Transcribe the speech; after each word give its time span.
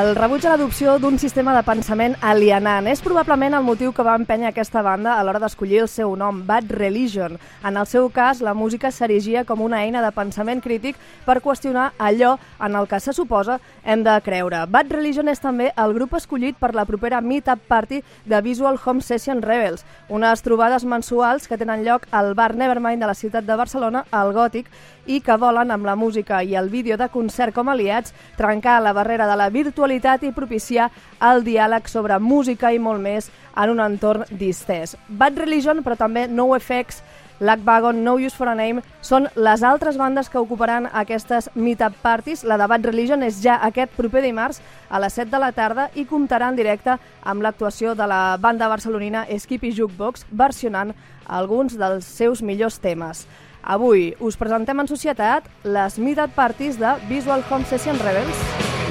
El 0.00 0.14
rebuig 0.16 0.46
a 0.46 0.54
l'adopció 0.54 0.94
d'un 0.96 1.18
sistema 1.20 1.52
de 1.52 1.60
pensament 1.66 2.14
alienant 2.24 2.86
és 2.88 3.02
probablement 3.04 3.52
el 3.58 3.64
motiu 3.66 3.90
que 3.92 4.04
va 4.06 4.14
empènyer 4.16 4.48
aquesta 4.48 4.80
banda 4.80 5.18
a 5.18 5.24
l'hora 5.26 5.40
d'escollir 5.42 5.82
el 5.82 5.90
seu 5.92 6.14
nom, 6.16 6.38
Bad 6.46 6.70
Religion. 6.72 7.34
En 7.68 7.76
el 7.76 7.84
seu 7.90 8.08
cas, 8.08 8.40
la 8.40 8.54
música 8.54 8.88
s'erigia 8.94 9.42
com 9.44 9.60
una 9.60 9.82
eina 9.84 10.00
de 10.00 10.12
pensament 10.16 10.62
crític 10.64 10.96
per 11.26 11.42
qüestionar 11.44 11.90
allò 11.98 12.38
en 12.64 12.78
el 12.80 12.88
que 12.88 13.00
se 13.00 13.12
suposa 13.12 13.58
hem 13.84 14.04
de 14.06 14.14
creure. 14.24 14.62
Bad 14.70 14.94
Religion 14.94 15.28
és 15.28 15.42
també 15.42 15.68
el 15.76 15.92
grup 15.92 16.16
escollit 16.16 16.56
per 16.56 16.72
la 16.72 16.86
propera 16.88 17.20
Meetup 17.20 17.66
Party 17.68 18.00
de 18.24 18.40
Visual 18.40 18.80
Home 18.82 19.04
Session 19.04 19.42
Rebels, 19.42 19.84
unes 20.08 20.40
trobades 20.40 20.86
mensuals 20.86 21.44
que 21.44 21.60
tenen 21.60 21.84
lloc 21.84 22.08
al 22.10 22.32
bar 22.34 22.54
Nevermind 22.54 23.04
de 23.04 23.10
la 23.10 23.18
ciutat 23.18 23.44
de 23.44 23.58
Barcelona, 23.58 24.06
al 24.10 24.32
Gòtic, 24.32 24.72
i 25.10 25.20
que 25.20 25.36
volen, 25.36 25.72
amb 25.74 25.84
la 25.84 25.96
música 25.96 26.40
i 26.44 26.54
el 26.54 26.70
vídeo 26.70 26.96
de 26.96 27.08
concert 27.10 27.52
com 27.52 27.68
aliats, 27.68 28.14
trencar 28.38 28.80
la 28.80 28.94
barrera 28.94 29.26
de 29.26 29.36
la 29.36 29.50
virtualitat 29.50 29.89
i 29.90 30.32
propiciar 30.32 30.90
el 31.20 31.44
diàleg 31.44 31.88
sobre 31.88 32.18
música 32.18 32.72
i 32.72 32.78
molt 32.78 33.00
més 33.00 33.30
en 33.56 33.70
un 33.70 33.80
entorn 33.80 34.24
distès. 34.30 34.96
Bad 35.08 35.38
Religion, 35.38 35.82
però 35.84 35.96
també 35.96 36.26
NoFX, 36.28 37.02
Lack 37.40 37.64
Wagon, 37.64 38.04
No 38.04 38.14
Use 38.18 38.36
for 38.36 38.48
a 38.48 38.54
Name, 38.54 38.82
són 39.00 39.26
les 39.34 39.62
altres 39.64 39.96
bandes 39.96 40.28
que 40.28 40.38
ocuparan 40.38 40.86
aquestes 40.92 41.48
meetup 41.54 41.96
parties. 42.02 42.44
La 42.44 42.58
de 42.60 42.68
Bad 42.68 42.84
Religion 42.84 43.24
és 43.24 43.40
ja 43.42 43.56
aquest 43.64 43.96
proper 43.96 44.22
dimarts 44.22 44.60
a 44.90 45.00
les 45.00 45.16
7 45.16 45.32
de 45.32 45.40
la 45.40 45.52
tarda 45.56 45.88
i 45.94 46.04
comptarà 46.04 46.50
en 46.52 46.60
directe 46.60 46.98
amb 47.24 47.42
l'actuació 47.42 47.94
de 47.96 48.06
la 48.06 48.36
banda 48.36 48.68
barcelonina 48.68 49.24
Skippy 49.26 49.72
Jukebox 49.72 50.26
versionant 50.30 50.92
alguns 51.26 51.78
dels 51.80 52.04
seus 52.04 52.42
millors 52.42 52.78
temes. 52.78 53.24
Avui 53.62 54.14
us 54.20 54.36
presentem 54.40 54.78
en 54.80 54.88
societat 54.88 55.48
les 55.64 55.98
meetup 55.98 56.36
parties 56.36 56.80
de 56.80 56.96
Visual 57.08 57.44
Home 57.50 57.64
Session 57.64 57.98
Rebels. 58.04 58.89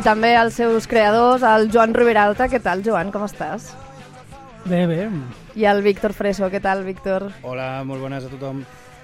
I 0.00 0.02
també 0.02 0.30
els 0.32 0.54
seus 0.56 0.86
creadors, 0.88 1.42
el 1.44 1.66
Joan 1.68 1.92
Riberalta. 1.92 2.46
Què 2.48 2.56
tal, 2.64 2.80
Joan? 2.80 3.10
Com 3.12 3.26
estàs? 3.26 3.66
Bé, 4.64 4.86
bé. 4.88 5.10
I 5.60 5.66
el 5.68 5.82
Víctor 5.84 6.14
Freso. 6.16 6.46
Què 6.48 6.56
tal, 6.64 6.86
Víctor? 6.86 7.26
Hola, 7.44 7.82
molt 7.84 8.00
bones 8.00 8.24
a 8.24 8.30
tothom. 8.32 8.62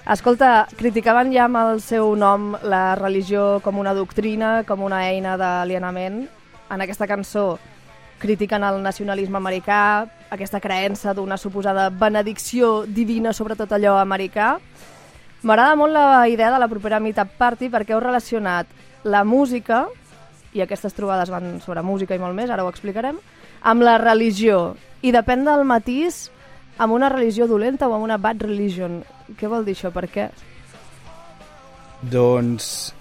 Escolta, 0.09 0.65
criticaven 0.79 1.29
ja 1.35 1.43
amb 1.45 1.59
el 1.59 1.83
seu 1.85 2.15
nom 2.17 2.55
la 2.65 2.95
religió 2.97 3.59
com 3.61 3.77
una 3.77 3.93
doctrina, 3.93 4.63
com 4.65 4.81
una 4.87 5.03
eina 5.11 5.35
d'alienament. 5.37 6.23
En 6.73 6.81
aquesta 6.81 7.05
cançó 7.05 7.59
critiquen 8.17 8.65
el 8.65 8.81
nacionalisme 8.81 9.37
americà, 9.37 10.07
aquesta 10.33 10.63
creença 10.63 11.13
d'una 11.13 11.37
suposada 11.37 11.91
benedicció 11.91 12.87
divina 12.87 13.35
sobre 13.37 13.59
tot 13.59 13.77
allò 13.77 13.99
americà. 14.01 14.55
M'agrada 15.45 15.77
molt 15.77 15.93
la 15.93 16.25
idea 16.25 16.49
de 16.49 16.57
la 16.57 16.73
propera 16.73 16.97
Meetup 16.97 17.37
Party 17.37 17.69
perquè 17.69 17.93
heu 17.93 18.01
relacionat 18.01 18.73
la 19.05 19.21
música, 19.23 19.85
i 20.57 20.63
aquestes 20.65 20.95
trobades 20.97 21.31
van 21.33 21.59
sobre 21.63 21.85
música 21.85 22.17
i 22.17 22.21
molt 22.21 22.35
més, 22.37 22.49
ara 22.49 22.65
ho 22.65 22.71
explicarem, 22.71 23.19
amb 23.61 23.85
la 23.85 23.97
religió. 24.01 24.75
I 25.05 25.13
depèn 25.13 25.45
del 25.45 25.63
matís, 25.69 26.27
amb 26.77 26.93
una 26.93 27.09
religió 27.13 27.47
dolenta 27.47 27.87
o 27.87 27.95
amb 27.95 28.05
una 28.05 28.17
bad 28.21 28.43
religion. 28.45 29.01
Què 29.37 29.49
vol 29.49 29.65
dir 29.65 29.77
això? 29.77 29.91
Per 29.93 30.07
què? 30.11 30.29
Doncs 32.11 32.93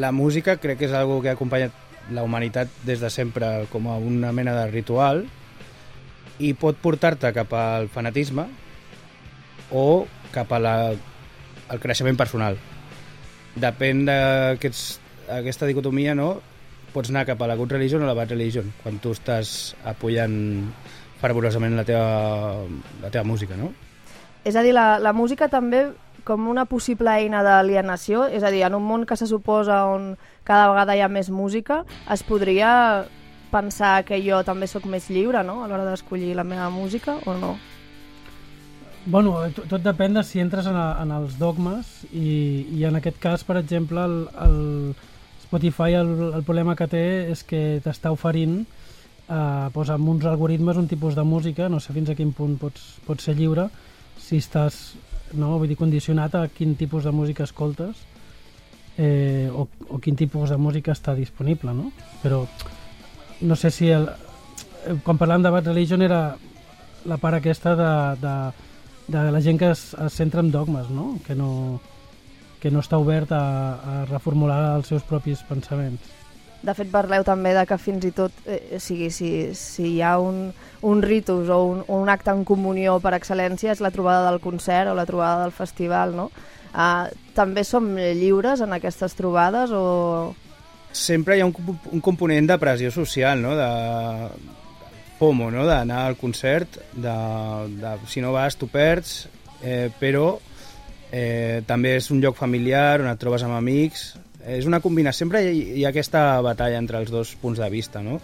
la 0.00 0.10
música 0.12 0.56
crec 0.58 0.80
que 0.80 0.88
és 0.88 0.96
algo 0.96 1.20
que 1.22 1.30
ha 1.30 1.36
acompanyat 1.38 1.82
la 2.12 2.24
humanitat 2.24 2.68
des 2.84 3.00
de 3.00 3.10
sempre 3.10 3.66
com 3.72 3.86
a 3.88 3.96
una 3.96 4.32
mena 4.32 4.54
de 4.56 4.66
ritual 4.70 5.24
i 6.42 6.52
pot 6.58 6.76
portar-te 6.82 7.30
cap 7.32 7.52
al 7.54 7.88
fanatisme 7.88 8.46
o 9.70 10.04
cap 10.34 10.50
a 10.52 10.58
la, 10.60 10.74
al 11.68 11.80
creixement 11.80 12.18
personal. 12.18 12.58
Depèn 13.54 14.02
d'aquesta 14.08 15.68
dicotomia, 15.70 16.16
no? 16.18 16.40
Pots 16.94 17.10
anar 17.10 17.26
cap 17.26 17.42
a 17.42 17.48
la 17.50 17.56
good 17.58 17.74
religion 17.74 18.04
o 18.04 18.06
la 18.06 18.14
bad 18.14 18.30
religion 18.30 18.70
quan 18.82 19.00
tu 19.02 19.12
estàs 19.16 19.74
apoyant 19.84 20.36
fervorosament 21.20 21.74
la 21.76 21.84
teva, 21.88 22.62
la 23.02 23.10
teva 23.10 23.24
música, 23.26 23.58
no? 23.58 23.72
És 24.44 24.56
a 24.56 24.62
dir, 24.62 24.74
la, 24.76 25.00
la 25.00 25.14
música 25.16 25.48
també 25.48 25.88
com 26.24 26.48
una 26.48 26.64
possible 26.64 27.12
eina 27.12 27.42
d'alienació, 27.44 28.24
és 28.32 28.44
a 28.44 28.50
dir, 28.52 28.64
en 28.64 28.76
un 28.78 28.84
món 28.84 29.04
que 29.08 29.16
se 29.16 29.28
suposa 29.28 29.84
on 29.92 30.14
cada 30.44 30.70
vegada 30.72 30.96
hi 30.96 31.04
ha 31.04 31.10
més 31.12 31.30
música, 31.30 31.82
es 32.12 32.24
podria 32.24 33.04
pensar 33.52 34.02
que 34.08 34.18
jo 34.24 34.40
també 34.44 34.66
sóc 34.66 34.88
més 34.90 35.10
lliure, 35.12 35.44
no?, 35.46 35.62
a 35.62 35.68
l'hora 35.68 35.86
d'escollir 35.90 36.34
la 36.34 36.46
meva 36.48 36.70
música, 36.72 37.18
o 37.26 37.36
no? 37.38 37.54
Bueno, 39.04 39.36
tot, 39.52 39.66
tot 39.68 39.82
depèn 39.84 40.16
de 40.16 40.22
si 40.24 40.40
entres 40.40 40.66
en, 40.66 40.76
a, 40.80 40.94
en 41.02 41.12
els 41.12 41.36
dogmes 41.38 41.90
i, 42.08 42.64
i 42.72 42.86
en 42.88 42.96
aquest 42.96 43.20
cas, 43.20 43.44
per 43.44 43.58
exemple, 43.60 44.00
el, 44.00 44.16
el 44.46 44.94
Spotify 45.54 45.94
el, 45.94 46.32
el 46.34 46.42
problema 46.42 46.74
que 46.74 46.88
té 46.90 47.04
és 47.30 47.44
que 47.46 47.78
t'està 47.84 48.10
oferint 48.10 48.64
eh, 48.64 49.68
pues 49.70 49.90
amb 49.94 50.08
uns 50.10 50.24
algoritmes 50.26 50.80
un 50.80 50.88
tipus 50.90 51.14
de 51.14 51.22
música, 51.22 51.68
no 51.70 51.78
sé 51.78 51.94
fins 51.94 52.10
a 52.10 52.16
quin 52.18 52.32
punt 52.34 52.56
pots, 52.58 52.96
pots 53.06 53.28
ser 53.28 53.36
lliure 53.38 53.68
si 54.18 54.40
estàs 54.42 54.96
no, 55.38 55.52
vull 55.58 55.70
dir, 55.70 55.78
condicionat 55.78 56.34
a 56.34 56.48
quin 56.50 56.74
tipus 56.74 57.06
de 57.06 57.12
música 57.14 57.46
escoltes 57.46 58.02
eh, 58.98 59.46
o, 59.54 59.68
o 59.94 60.00
quin 60.02 60.18
tipus 60.18 60.50
de 60.50 60.58
música 60.58 60.90
està 60.90 61.14
disponible, 61.14 61.70
no? 61.70 61.92
Però 62.24 62.42
no 63.46 63.54
sé 63.54 63.70
si 63.70 63.92
el, 63.94 64.08
eh, 64.10 64.98
quan 65.06 65.22
parlàvem 65.22 65.46
de 65.46 65.54
Bad 65.54 65.70
Religion 65.70 66.02
era 66.02 66.20
la 67.06 67.18
part 67.22 67.38
aquesta 67.38 67.76
de, 67.78 67.94
de, 68.26 68.36
de 69.06 69.26
la 69.30 69.42
gent 69.44 69.62
que 69.62 69.70
es, 69.70 69.92
es 69.94 70.18
centra 70.18 70.42
en 70.42 70.50
dogmes, 70.50 70.90
no? 70.90 71.12
Que 71.26 71.38
no, 71.38 71.78
que 72.64 72.72
no 72.72 72.80
està 72.80 72.96
obert 72.96 73.28
a, 73.36 73.44
a 73.76 73.94
reformular 74.08 74.78
els 74.78 74.88
seus 74.88 75.04
propis 75.04 75.42
pensaments. 75.44 76.00
De 76.64 76.72
fet, 76.72 76.88
parleu 76.88 77.20
també 77.26 77.52
de 77.52 77.66
que 77.68 77.76
fins 77.76 78.06
i 78.08 78.10
tot, 78.16 78.32
eh, 78.48 78.78
sigui, 78.80 79.10
si, 79.12 79.28
si 79.52 79.90
hi 79.90 80.00
ha 80.00 80.14
un, 80.16 80.46
un 80.88 81.02
ritus 81.04 81.50
o 81.52 81.58
un, 81.68 81.82
un 81.92 82.08
acte 82.08 82.32
en 82.32 82.40
comunió 82.48 82.96
per 83.04 83.12
excel·lència 83.18 83.74
és 83.74 83.82
la 83.84 83.92
trobada 83.92 84.30
del 84.30 84.40
concert 84.40 84.88
o 84.88 84.94
la 84.96 85.04
trobada 85.04 85.42
del 85.42 85.52
festival, 85.52 86.16
no? 86.16 86.30
Uh, 86.72 87.12
també 87.36 87.66
som 87.68 87.92
lliures 87.94 88.64
en 88.64 88.72
aquestes 88.74 89.12
trobades 89.14 89.70
o... 89.76 90.32
Sempre 90.96 91.36
hi 91.36 91.44
ha 91.44 91.50
un, 91.50 91.76
un 91.92 92.00
component 92.02 92.48
de 92.48 92.56
pressió 92.62 92.88
social, 92.94 93.44
no? 93.44 93.52
De 93.60 93.68
FOMO, 95.20 95.50
no? 95.52 95.68
D'anar 95.68 96.00
al 96.08 96.16
concert, 96.16 96.80
de, 96.96 97.14
de, 97.76 97.94
si 98.08 98.24
no 98.24 98.32
vas 98.32 98.56
tu 98.56 98.72
perds, 98.72 99.26
eh, 99.60 99.90
però 100.00 100.38
eh, 101.14 101.62
també 101.66 101.94
és 102.00 102.10
un 102.10 102.20
lloc 102.22 102.36
familiar 102.38 103.00
on 103.04 103.10
et 103.12 103.20
trobes 103.20 103.44
amb 103.46 103.54
amics, 103.54 104.08
és 104.44 104.66
una 104.68 104.82
combinació, 104.84 105.24
sempre 105.24 105.44
hi, 105.46 105.62
hi 105.78 105.86
ha 105.86 105.92
aquesta 105.94 106.24
batalla 106.44 106.80
entre 106.80 106.98
els 107.00 107.12
dos 107.12 107.32
punts 107.40 107.62
de 107.62 107.70
vista, 107.72 108.02
no? 108.04 108.18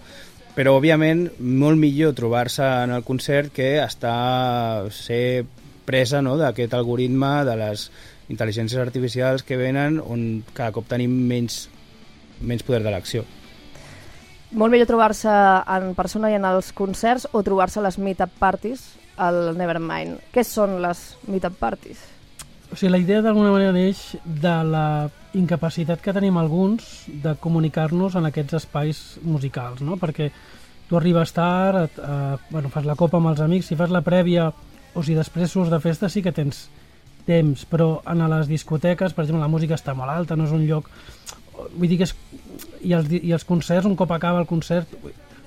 Però, 0.57 0.75
òbviament, 0.77 1.29
molt 1.39 1.79
millor 1.79 2.17
trobar-se 2.19 2.67
en 2.85 2.91
el 2.97 3.07
concert 3.07 3.55
que 3.55 3.77
estar, 3.81 4.91
ser 4.93 5.47
presa 5.87 6.21
no, 6.23 6.35
d'aquest 6.41 6.75
algoritme, 6.75 7.31
de 7.47 7.55
les 7.63 7.87
intel·ligències 8.31 8.83
artificials 8.83 9.47
que 9.47 9.59
venen, 9.59 10.01
on 10.03 10.43
cada 10.53 10.75
cop 10.75 10.91
tenim 10.91 11.15
menys, 11.31 11.69
menys 12.43 12.67
poder 12.67 12.83
de 12.85 12.93
l'acció. 12.93 13.25
Molt 14.51 14.75
millor 14.75 14.91
trobar-se 14.91 15.31
en 15.31 15.93
persona 15.95 16.33
i 16.33 16.37
en 16.37 16.47
els 16.49 16.75
concerts 16.75 17.29
o 17.31 17.45
trobar-se 17.47 17.79
a 17.79 17.87
les 17.87 18.01
meetup 18.03 18.35
parties 18.43 18.89
al 19.17 19.55
Nevermind. 19.55 20.19
Què 20.35 20.43
són 20.43 20.81
les 20.83 21.13
meetup 21.31 21.55
parties? 21.63 22.03
O 22.71 22.77
sigui, 22.77 22.93
la 22.93 23.01
idea 23.03 23.19
d'alguna 23.19 23.51
manera 23.51 23.75
neix 23.75 24.13
de 24.23 24.53
la 24.63 25.11
incapacitat 25.35 25.99
que 26.03 26.13
tenim 26.15 26.37
alguns 26.39 26.87
de 27.11 27.33
comunicar-nos 27.43 28.15
en 28.15 28.29
aquests 28.29 28.61
espais 28.61 29.01
musicals, 29.27 29.83
no? 29.83 29.99
Perquè 29.99 30.29
tu 30.87 30.99
arribes 30.99 31.33
tard, 31.35 31.89
et, 31.89 31.99
eh, 31.99 32.37
bueno, 32.51 32.71
fas 32.71 32.87
la 32.87 32.95
copa 32.95 33.19
amb 33.19 33.33
els 33.33 33.43
amics, 33.43 33.67
si 33.67 33.79
fas 33.79 33.91
la 33.91 34.05
prèvia 34.07 34.53
o 34.95 35.03
si 35.03 35.19
després 35.19 35.51
surts 35.51 35.71
de 35.71 35.83
festa 35.83 36.09
sí 36.09 36.23
que 36.23 36.35
tens 36.35 36.69
temps, 37.27 37.67
però 37.67 38.01
en 38.07 38.23
les 38.31 38.47
discoteques, 38.47 39.15
per 39.15 39.25
exemple, 39.25 39.43
la 39.43 39.51
música 39.51 39.75
està 39.75 39.95
molt 39.95 40.11
alta, 40.11 40.37
no 40.37 40.47
és 40.47 40.55
un 40.55 40.67
lloc... 40.67 40.91
Vull 41.75 41.91
dir 41.91 41.99
que 41.99 42.07
és... 42.07 42.15
I 42.87 42.95
els, 42.95 43.11
i 43.13 43.35
els 43.35 43.45
concerts, 43.45 43.87
un 43.87 43.99
cop 43.99 44.11
acaba 44.15 44.41
el 44.41 44.47
concert, 44.47 44.89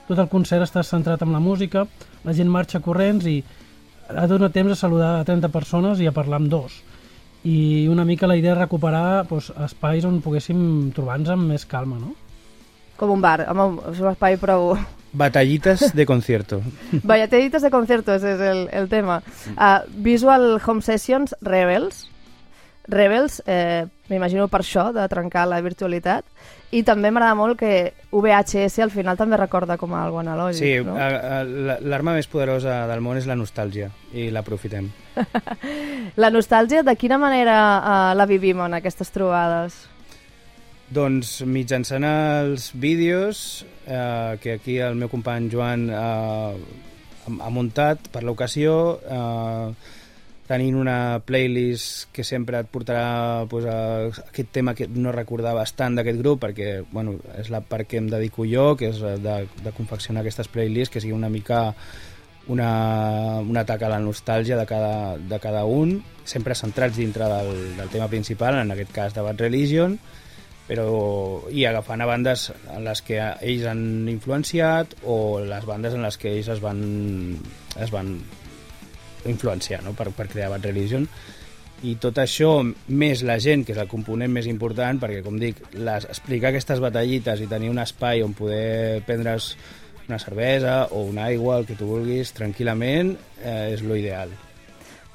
tot 0.08 0.20
el 0.20 0.28
concert 0.28 0.68
està 0.68 0.84
centrat 0.84 1.24
en 1.24 1.32
la 1.32 1.40
música, 1.40 1.88
la 2.24 2.36
gent 2.36 2.52
marxa 2.52 2.84
corrents 2.84 3.26
i 3.26 3.40
ha 4.12 4.28
donat 4.28 4.52
temps 4.52 4.76
a 4.76 4.76
saludar 4.76 5.22
a 5.22 5.24
30 5.24 5.50
persones 5.50 6.04
i 6.04 6.08
a 6.08 6.16
parlar 6.16 6.44
amb 6.44 6.52
dos 6.52 6.84
i 7.44 7.88
una 7.92 8.06
mica 8.08 8.28
la 8.28 8.38
idea 8.40 8.54
és 8.56 8.60
recuperar 8.62 9.24
doncs, 9.30 9.52
espais 9.66 10.06
on 10.08 10.22
poguéssim 10.24 10.92
trobar-nos 10.96 11.34
amb 11.36 11.52
més 11.52 11.66
calma, 11.68 12.00
no? 12.00 12.14
Com 13.00 13.12
un 13.16 13.24
bar, 13.24 13.42
amb 13.50 13.66
un, 13.68 13.80
espai 14.14 14.38
prou... 14.42 14.74
Batallites 15.14 15.92
de 15.94 16.06
concierto. 16.10 16.62
Batallites 17.04 17.62
de 17.62 17.70
concierto, 17.70 18.16
ese 18.16 18.34
és 18.34 18.40
el, 18.42 18.64
el 18.74 18.88
tema. 18.90 19.20
Uh, 19.54 19.84
Visual 20.06 20.58
Home 20.66 20.82
Sessions 20.82 21.36
Rebels. 21.42 22.08
Rebels, 22.88 23.42
eh, 23.48 23.86
m'imagino 24.10 24.48
per 24.52 24.60
això, 24.62 24.90
de 24.94 25.06
trencar 25.08 25.46
la 25.48 25.62
virtualitat, 25.64 26.26
i 26.76 26.82
també 26.84 27.12
m'agrada 27.12 27.36
molt 27.38 27.58
que 27.60 27.94
VHS 28.12 28.80
al 28.84 28.92
final 28.92 29.16
també 29.16 29.38
recorda 29.38 29.78
com 29.78 29.94
a 29.94 30.02
algo 30.04 30.20
analògic, 30.20 30.60
Sí, 30.60 30.74
no? 30.84 30.98
a- 30.98 31.44
la- 31.46 31.78
l'arma 31.80 32.14
més 32.18 32.28
poderosa 32.28 32.82
del 32.90 33.00
món 33.02 33.18
és 33.18 33.26
la 33.30 33.36
nostàlgia, 33.40 33.90
i 34.14 34.30
l'aprofitem. 34.32 34.90
La 36.18 36.30
nostàlgia, 36.30 36.84
de 36.84 36.96
quina 36.96 37.18
manera 37.18 37.56
eh, 37.80 38.16
la 38.16 38.26
vivim 38.26 38.60
en 38.66 38.74
aquestes 38.74 39.10
trobades? 39.12 39.74
Doncs 40.94 41.42
mitjançant 41.50 42.04
els 42.06 42.72
vídeos 42.78 43.66
eh, 43.88 44.38
que 44.42 44.54
aquí 44.60 44.78
el 44.78 44.96
meu 45.00 45.10
company 45.10 45.48
Joan 45.50 45.88
eh, 45.90 46.58
ha 47.40 47.50
muntat 47.50 48.10
per 48.12 48.22
l'ocasió, 48.28 49.00
eh, 49.02 49.74
tenint 50.48 50.76
una 50.76 51.22
playlist 51.24 52.10
que 52.12 52.26
sempre 52.28 52.60
et 52.60 52.70
portarà 52.72 53.46
pues, 53.50 53.66
a 53.66 54.08
aquest 54.12 54.50
tema 54.52 54.74
que 54.76 54.90
no 54.92 55.14
recordaves 55.16 55.76
tant 55.80 55.96
d'aquest 55.96 56.20
grup, 56.20 56.42
perquè 56.44 56.82
bueno, 56.92 57.16
és 57.40 57.52
la 57.54 57.64
part 57.64 57.88
que 57.88 58.02
em 58.02 58.10
dedico 58.12 58.48
jo, 58.50 58.74
que 58.80 58.92
és 58.92 59.00
eh, 59.00 59.16
de, 59.24 59.38
de 59.64 59.76
confeccionar 59.76 60.24
aquestes 60.24 60.52
playlists, 60.52 60.92
que 60.94 61.04
sigui 61.04 61.16
una 61.16 61.32
mica 61.32 61.70
una, 62.52 63.40
un 63.40 63.56
atac 63.56 63.86
a 63.86 63.94
la 63.94 64.02
nostàlgia 64.04 64.58
de 64.60 64.66
cada, 64.68 65.16
de 65.18 65.40
cada 65.40 65.64
un, 65.64 66.02
sempre 66.28 66.60
centrats 66.60 67.00
dintre 67.00 67.30
del, 67.32 67.78
del 67.78 67.90
tema 67.90 68.10
principal, 68.12 68.60
en 68.60 68.76
aquest 68.76 68.92
cas 68.92 69.16
de 69.16 69.24
Bad 69.24 69.40
Religion, 69.40 69.98
però 70.68 70.88
i 71.52 71.66
agafant 71.68 72.04
a 72.04 72.08
bandes 72.08 72.50
en 72.72 72.86
les 72.86 73.02
que 73.04 73.20
ells 73.20 73.66
han 73.68 74.08
influenciat 74.12 74.96
o 75.04 75.40
les 75.44 75.66
bandes 75.68 75.96
en 75.96 76.04
les 76.04 76.18
que 76.20 76.32
ells 76.32 76.52
es 76.56 76.62
van, 76.64 76.84
es 77.80 77.92
van 77.92 78.16
influenciar 79.30 79.84
no? 79.84 79.94
per, 79.98 80.10
per 80.16 80.28
crear 80.32 80.52
Bad 80.52 80.68
Religion 80.70 81.08
i 81.84 81.98
tot 82.00 82.20
això, 82.22 82.62
més 82.96 83.26
la 83.28 83.36
gent, 83.44 83.66
que 83.68 83.74
és 83.76 83.80
el 83.82 83.90
component 83.92 84.32
més 84.32 84.48
important, 84.48 85.02
perquè, 85.02 85.20
com 85.26 85.36
dic, 85.40 85.60
les, 85.76 86.08
explicar 86.08 86.54
aquestes 86.54 86.80
batallites 86.80 87.44
i 87.44 87.50
tenir 87.52 87.74
un 87.74 87.82
espai 87.84 88.24
on 88.24 88.36
poder 88.38 89.02
prendre's 89.08 89.54
una 90.08 90.20
cervesa 90.20 90.78
o 90.92 91.04
una 91.10 91.28
aigua, 91.28 91.58
el 91.60 91.68
que 91.68 91.76
tu 91.80 91.88
vulguis, 91.90 92.32
tranquil·lament, 92.36 93.14
eh, 93.44 93.74
és 93.76 93.84
lo 93.84 94.00
ideal. 94.00 94.32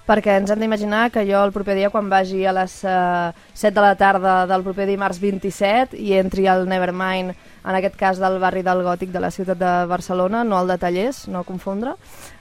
Perquè 0.09 0.39
ens 0.41 0.53
hem 0.53 0.61
d'imaginar 0.61 1.11
que 1.13 1.25
jo 1.29 1.41
el 1.45 1.53
proper 1.53 1.75
dia, 1.77 1.91
quan 1.93 2.09
vagi 2.09 2.47
a 2.49 2.55
les 2.57 2.79
uh, 2.89 3.33
7 3.53 3.75
de 3.77 3.83
la 3.85 3.97
tarda 4.01 4.37
del 4.49 4.65
proper 4.65 4.87
dimarts 4.89 5.21
27 5.21 6.01
i 6.01 6.15
entri 6.17 6.47
al 6.49 6.65
Nevermind, 6.69 7.37
en 7.69 7.77
aquest 7.77 7.99
cas 8.01 8.21
del 8.21 8.39
barri 8.41 8.63
del 8.65 8.81
Gòtic 8.87 9.13
de 9.13 9.21
la 9.21 9.31
ciutat 9.35 9.61
de 9.61 9.73
Barcelona, 9.91 10.43
no 10.45 10.61
el 10.63 10.73
de 10.73 10.79
Tallers, 10.81 11.27
no 11.29 11.45
confondre, 11.45 11.93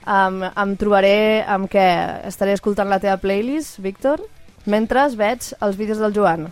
um, 0.08 0.40
em 0.48 0.74
trobaré 0.80 1.44
amb 1.44 1.68
què 1.68 1.84
estaré 2.30 2.56
escoltant 2.56 2.88
la 2.88 3.00
teva 3.02 3.18
playlist, 3.20 3.82
Víctor, 3.84 4.24
mentre 4.66 5.04
veig 5.16 5.52
els 5.60 5.76
vídeos 5.76 6.00
del 6.00 6.16
Joan. 6.16 6.48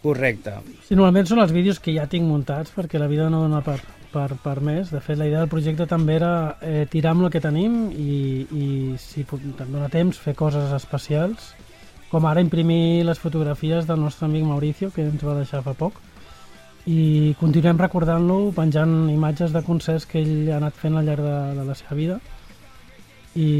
Correcte. 0.00 0.56
Sí, 0.86 0.96
normalment 0.96 1.28
són 1.28 1.42
els 1.42 1.52
vídeos 1.52 1.80
que 1.80 1.92
ja 1.92 2.08
tinc 2.08 2.24
muntats 2.24 2.72
perquè 2.72 2.98
la 2.98 3.08
vida 3.10 3.28
no 3.28 3.42
dona 3.44 3.60
per, 3.60 3.76
per, 4.12 4.30
per 4.40 4.56
més. 4.64 4.88
De 4.94 5.00
fet, 5.04 5.18
la 5.20 5.28
idea 5.28 5.42
del 5.42 5.52
projecte 5.52 5.86
també 5.86 6.16
era 6.16 6.56
eh, 6.60 6.86
tirar 6.90 7.12
amb 7.12 7.26
el 7.26 7.32
que 7.34 7.42
tenim 7.44 7.90
i, 7.92 8.46
i 8.48 8.66
si 9.00 9.26
em 9.28 9.74
dona 9.74 9.90
temps, 9.92 10.16
fer 10.16 10.34
coses 10.38 10.72
especials, 10.72 11.52
com 12.10 12.24
ara 12.26 12.42
imprimir 12.42 13.04
les 13.06 13.20
fotografies 13.20 13.86
del 13.86 14.00
nostre 14.00 14.26
amic 14.26 14.48
Mauricio, 14.48 14.90
que 14.90 15.04
ens 15.04 15.22
va 15.22 15.36
deixar 15.36 15.60
fa 15.66 15.76
poc, 15.76 16.00
i 16.90 17.34
continuem 17.38 17.78
recordant-lo 17.78 18.50
penjant 18.56 18.92
imatges 19.12 19.52
de 19.54 19.62
concerts 19.66 20.08
que 20.10 20.20
ell 20.22 20.50
ha 20.50 20.58
anat 20.58 20.78
fent 20.80 20.96
al 20.98 21.06
llarg 21.06 21.22
de, 21.22 21.38
de 21.58 21.66
la 21.68 21.76
seva 21.78 21.96
vida 21.98 22.16
i, 23.34 23.50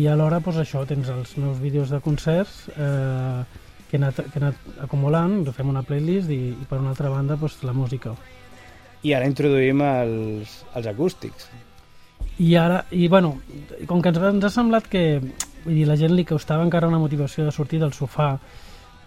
i 0.00 0.06
alhora 0.10 0.40
doncs, 0.42 0.58
això, 0.64 0.82
tens 0.88 1.10
els 1.12 1.36
meus 1.38 1.60
vídeos 1.62 1.92
de 1.94 2.00
concerts 2.02 2.64
eh, 2.74 3.44
que 3.90 3.98
he 3.98 4.00
anat, 4.00 4.18
que 4.26 4.40
he 4.40 4.42
anat 4.42 4.80
acumulant, 4.88 5.44
fem 5.54 5.70
una 5.70 5.84
playlist 5.86 6.32
i, 6.34 6.40
i 6.50 6.66
per 6.70 6.80
una 6.80 6.94
altra 6.94 7.12
banda 7.12 7.36
doncs, 7.38 7.60
la 7.62 7.76
música. 7.76 8.14
I 9.04 9.12
ara 9.14 9.28
introduïm 9.28 9.84
els, 9.84 10.58
els 10.74 10.88
acústics. 10.90 11.50
I 12.42 12.54
ara, 12.58 12.80
i 12.90 13.06
bueno, 13.12 13.36
com 13.86 14.02
que 14.02 14.10
ens, 14.10 14.18
ens 14.32 14.48
ha 14.48 14.50
semblat 14.50 14.88
que 14.90 15.04
vull 15.20 15.76
dir, 15.76 15.86
la 15.86 15.98
gent 16.00 16.16
li 16.16 16.26
costava 16.26 16.64
encara 16.66 16.90
una 16.90 16.98
motivació 16.98 17.46
de 17.46 17.54
sortir 17.54 17.78
del 17.82 17.94
sofà 17.94 18.32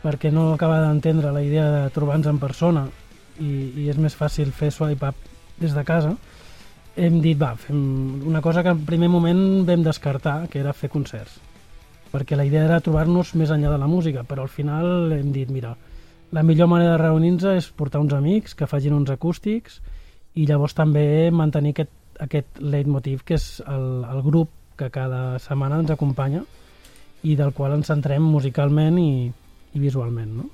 perquè 0.03 0.31
no 0.31 0.53
acaba 0.53 0.79
d'entendre 0.85 1.33
la 1.33 1.43
idea 1.43 1.65
de 1.73 1.83
trobar-nos 1.91 2.29
en 2.31 2.39
persona 2.39 2.85
i, 3.39 3.51
i 3.83 3.89
és 3.91 3.97
més 4.01 4.15
fàcil 4.15 4.51
fer 4.55 4.71
swipe 4.73 5.11
up 5.11 5.27
des 5.61 5.73
de 5.73 5.83
casa, 5.85 6.13
hem 6.97 7.19
dit, 7.21 7.37
va, 7.37 7.53
fem 7.59 8.23
una 8.25 8.41
cosa 8.41 8.63
que 8.65 8.73
en 8.73 8.85
primer 8.85 9.09
moment 9.13 9.65
vam 9.67 9.83
descartar, 9.85 10.47
que 10.49 10.59
era 10.59 10.73
fer 10.73 10.89
concerts. 10.89 11.37
Perquè 12.11 12.37
la 12.39 12.45
idea 12.47 12.65
era 12.65 12.81
trobar-nos 12.81 13.35
més 13.37 13.51
enllà 13.53 13.73
de 13.73 13.79
la 13.81 13.89
música, 13.89 14.23
però 14.25 14.45
al 14.45 14.53
final 14.53 15.13
hem 15.13 15.31
dit, 15.35 15.51
mira, 15.53 15.75
la 16.31 16.43
millor 16.43 16.67
manera 16.67 16.95
de 16.95 17.03
reunir-nos 17.03 17.45
és 17.53 17.69
portar 17.71 18.01
uns 18.03 18.15
amics 18.17 18.55
que 18.57 18.67
facin 18.67 18.95
uns 18.97 19.11
acústics 19.13 19.79
i 20.35 20.45
llavors 20.47 20.75
també 20.75 21.29
mantenir 21.31 21.75
aquest, 21.75 21.93
aquest 22.19 22.59
leitmotiv 22.59 23.23
que 23.27 23.37
és 23.37 23.47
el, 23.67 24.03
el 24.03 24.23
grup 24.25 24.51
que 24.77 24.89
cada 24.93 25.39
setmana 25.41 25.79
ens 25.81 25.93
acompanya 25.93 26.43
i 27.23 27.35
del 27.35 27.53
qual 27.53 27.77
ens 27.77 27.89
centrem 27.89 28.25
musicalment 28.25 28.99
i, 29.01 29.11
i 29.73 29.79
visualment, 29.81 30.33
no? 30.41 30.49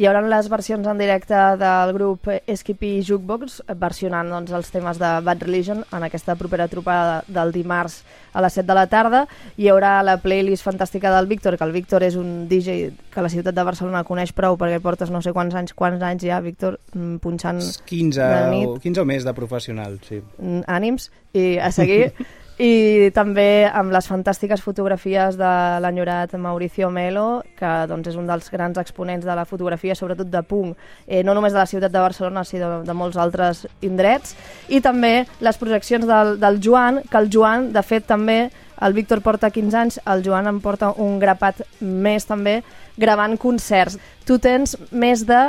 Hi 0.00 0.06
haurà 0.08 0.22
les 0.24 0.46
versions 0.48 0.86
en 0.88 0.96
directe 0.96 1.36
del 1.60 1.90
grup 1.92 2.30
Skippy 2.48 3.02
Jukebox 3.04 3.58
versionant 3.82 4.30
doncs, 4.32 4.54
els 4.56 4.70
temes 4.72 4.96
de 4.96 5.10
Bad 5.26 5.44
Religion 5.44 5.82
en 5.92 6.06
aquesta 6.06 6.38
propera 6.40 6.70
trobada 6.72 7.18
del 7.28 7.52
dimarts 7.52 7.98
a 8.32 8.40
les 8.40 8.56
7 8.56 8.64
de 8.70 8.78
la 8.78 8.86
tarda. 8.88 9.26
Hi 9.60 9.68
haurà 9.68 9.98
la 10.00 10.16
playlist 10.22 10.64
fantàstica 10.64 11.12
del 11.12 11.28
Víctor, 11.28 11.58
que 11.60 11.68
el 11.68 11.76
Víctor 11.76 12.08
és 12.08 12.16
un 12.16 12.48
DJ 12.48 12.94
que 13.12 13.20
la 13.20 13.28
ciutat 13.28 13.52
de 13.52 13.68
Barcelona 13.68 14.00
coneix 14.08 14.32
prou 14.32 14.56
perquè 14.56 14.80
portes 14.80 15.12
no 15.12 15.20
sé 15.20 15.36
quants 15.36 15.60
anys, 15.60 15.76
quants 15.76 16.00
anys 16.00 16.24
ja, 16.24 16.40
Víctor, 16.40 16.80
mm, 16.94 17.20
punxant 17.20 17.60
15 17.60 18.24
de 18.24 18.42
nit. 18.54 18.68
o, 18.70 18.80
15 18.80 19.04
o 19.04 19.08
més 19.12 19.28
de 19.28 19.36
professional, 19.36 20.00
sí. 20.08 20.22
mm, 20.38 20.64
ànims 20.64 21.10
i 21.36 21.58
a 21.60 21.68
seguir. 21.76 22.14
I 22.60 23.08
també 23.16 23.64
amb 23.64 23.88
les 23.88 24.04
fantàstiques 24.04 24.60
fotografies 24.60 25.38
de 25.40 25.52
l'enyorat 25.80 26.34
Mauricio 26.36 26.90
Melo, 26.92 27.40
que 27.56 27.70
doncs, 27.88 28.10
és 28.12 28.18
un 28.20 28.26
dels 28.28 28.50
grans 28.52 28.76
exponents 28.76 29.24
de 29.24 29.36
la 29.38 29.46
fotografia, 29.48 29.96
sobretot 29.96 30.28
de 30.28 30.42
punk, 30.44 30.76
eh, 31.06 31.22
no 31.24 31.32
només 31.32 31.56
de 31.56 31.62
la 31.62 31.64
ciutat 31.70 31.94
de 31.94 32.04
Barcelona, 32.04 32.44
sinó 32.44 32.68
de, 32.68 32.82
de 32.84 32.98
molts 33.00 33.16
altres 33.16 33.64
indrets. 33.80 34.36
I 34.68 34.82
també 34.84 35.24
les 35.40 35.56
projeccions 35.56 36.04
del, 36.04 36.36
del 36.42 36.60
Joan, 36.60 37.00
que 37.08 37.16
el 37.24 37.32
Joan, 37.32 37.72
de 37.72 37.80
fet, 37.80 38.04
també 38.04 38.50
el 38.84 38.92
Víctor 38.92 39.24
porta 39.24 39.48
15 39.48 39.80
anys, 39.80 40.00
el 40.04 40.20
Joan 40.28 40.52
em 40.52 40.60
porta 40.60 40.92
un 41.00 41.16
grapat 41.18 41.64
més 41.80 42.28
també, 42.28 42.60
gravant 43.00 43.40
concerts. 43.40 43.96
Tu 44.28 44.36
tens 44.36 44.76
més 44.92 45.24
de 45.24 45.46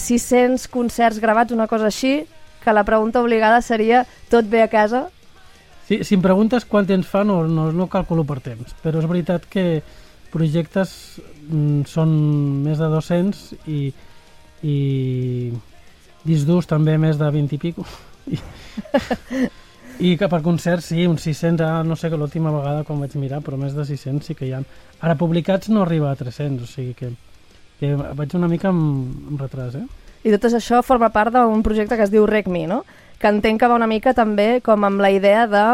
600 0.00 0.64
concerts 0.72 1.20
gravats, 1.20 1.52
una 1.52 1.68
cosa 1.68 1.92
així, 1.92 2.22
que 2.64 2.72
la 2.72 2.88
pregunta 2.88 3.20
obligada 3.20 3.60
seria 3.60 4.06
tot 4.32 4.48
bé 4.48 4.64
a 4.64 4.72
casa? 4.72 5.10
Si, 5.92 5.98
si 6.08 6.16
em 6.16 6.22
preguntes 6.24 6.64
quant 6.64 6.86
temps 6.88 7.04
fa, 7.04 7.20
no, 7.28 7.42
no, 7.44 7.66
no 7.76 7.86
calculo 7.92 8.22
per 8.24 8.38
temps, 8.40 8.70
però 8.80 9.02
és 9.02 9.08
veritat 9.10 9.44
que 9.50 9.82
projectes 10.32 10.94
mm, 11.50 11.82
són 11.90 12.14
més 12.64 12.80
de 12.80 12.88
200 12.88 13.42
i, 13.68 13.80
i 14.64 14.76
discs 16.24 16.46
durs 16.48 16.70
també 16.70 16.94
més 16.96 17.20
de 17.20 17.28
20 17.34 17.58
i 17.58 17.60
pico. 17.60 17.84
I, 18.32 18.40
i 20.00 20.14
que 20.16 20.30
per 20.32 20.40
concerts 20.40 20.88
sí, 20.94 21.04
uns 21.04 21.28
600, 21.28 21.60
ara 21.66 21.84
no 21.84 21.98
sé 22.00 22.08
que 22.08 22.16
l'última 22.16 22.54
vegada 22.54 22.86
quan 22.88 23.04
vaig 23.04 23.18
mirar, 23.20 23.42
però 23.44 23.60
més 23.60 23.76
de 23.76 23.84
600 23.84 24.32
sí 24.32 24.38
que 24.38 24.48
hi 24.48 24.54
ha. 24.56 24.62
Ara 25.04 25.18
publicats 25.20 25.68
no 25.68 25.84
arriba 25.84 26.08
a 26.08 26.16
300, 26.16 26.64
o 26.64 26.72
sigui 26.72 26.96
que, 26.96 27.12
que 27.82 27.92
vaig 28.00 28.32
una 28.40 28.48
mica 28.48 28.72
amb, 28.72 29.28
amb 29.34 29.44
retras, 29.44 29.76
eh? 29.76 29.84
I 30.22 30.34
tot 30.34 30.52
això 30.52 30.82
forma 30.86 31.10
part 31.10 31.34
d'un 31.34 31.62
projecte 31.66 31.96
que 31.98 32.06
es 32.06 32.12
diu 32.12 32.26
RecMe, 32.26 32.66
no? 32.70 32.82
que 33.22 33.30
entenc 33.30 33.60
que 33.62 33.68
va 33.70 33.78
una 33.78 33.86
mica 33.86 34.16
també 34.18 34.60
com 34.66 34.82
amb 34.82 35.00
la 35.00 35.12
idea 35.14 35.46
de 35.46 35.64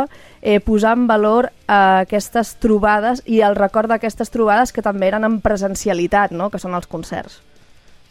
eh, 0.43 0.61
posar 0.61 0.93
en 0.99 1.07
valor 1.09 1.49
eh, 1.49 1.73
aquestes 2.05 2.55
trobades 2.61 3.23
i 3.25 3.41
el 3.41 3.57
record 3.57 3.89
d'aquestes 3.89 4.29
trobades 4.31 4.73
que 4.73 4.85
també 4.85 5.09
eren 5.09 5.25
en 5.25 5.41
presencialitat, 5.41 6.37
no? 6.37 6.51
que 6.53 6.61
són 6.61 6.77
els 6.77 6.87
concerts. 6.87 7.41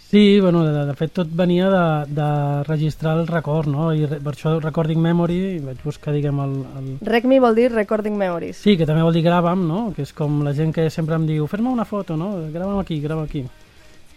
Sí, 0.07 0.39
bueno, 0.39 0.63
de, 0.63 0.85
de 0.87 0.93
fet 0.95 1.11
tot 1.11 1.27
venia 1.35 1.67
de, 1.69 1.83
de 2.15 2.27
registrar 2.63 3.17
el 3.19 3.27
record, 3.27 3.67
no? 3.67 3.89
I 3.91 4.05
re, 4.07 4.21
per 4.23 4.31
això 4.37 4.53
Recording 4.63 5.01
Memory 5.03 5.39
vaig 5.65 5.81
buscar, 5.83 6.13
diguem, 6.15 6.39
el, 6.39 6.53
el... 6.79 6.85
RecMe 7.03 7.41
vol 7.43 7.57
dir 7.59 7.67
Recording 7.73 8.15
Memories. 8.15 8.61
Sí, 8.63 8.77
que 8.79 8.87
també 8.87 9.03
vol 9.03 9.19
dir 9.19 9.25
grava'm, 9.25 9.67
no? 9.67 9.81
Que 9.91 10.05
és 10.07 10.15
com 10.15 10.39
la 10.47 10.55
gent 10.55 10.71
que 10.71 10.87
sempre 10.95 11.19
em 11.19 11.27
diu 11.27 11.49
fes-me 11.51 11.67
una 11.67 11.83
foto, 11.85 12.15
no? 12.15 12.31
Grava'm 12.53 12.79
aquí, 12.79 13.01
grava 13.03 13.27
aquí. 13.27 13.43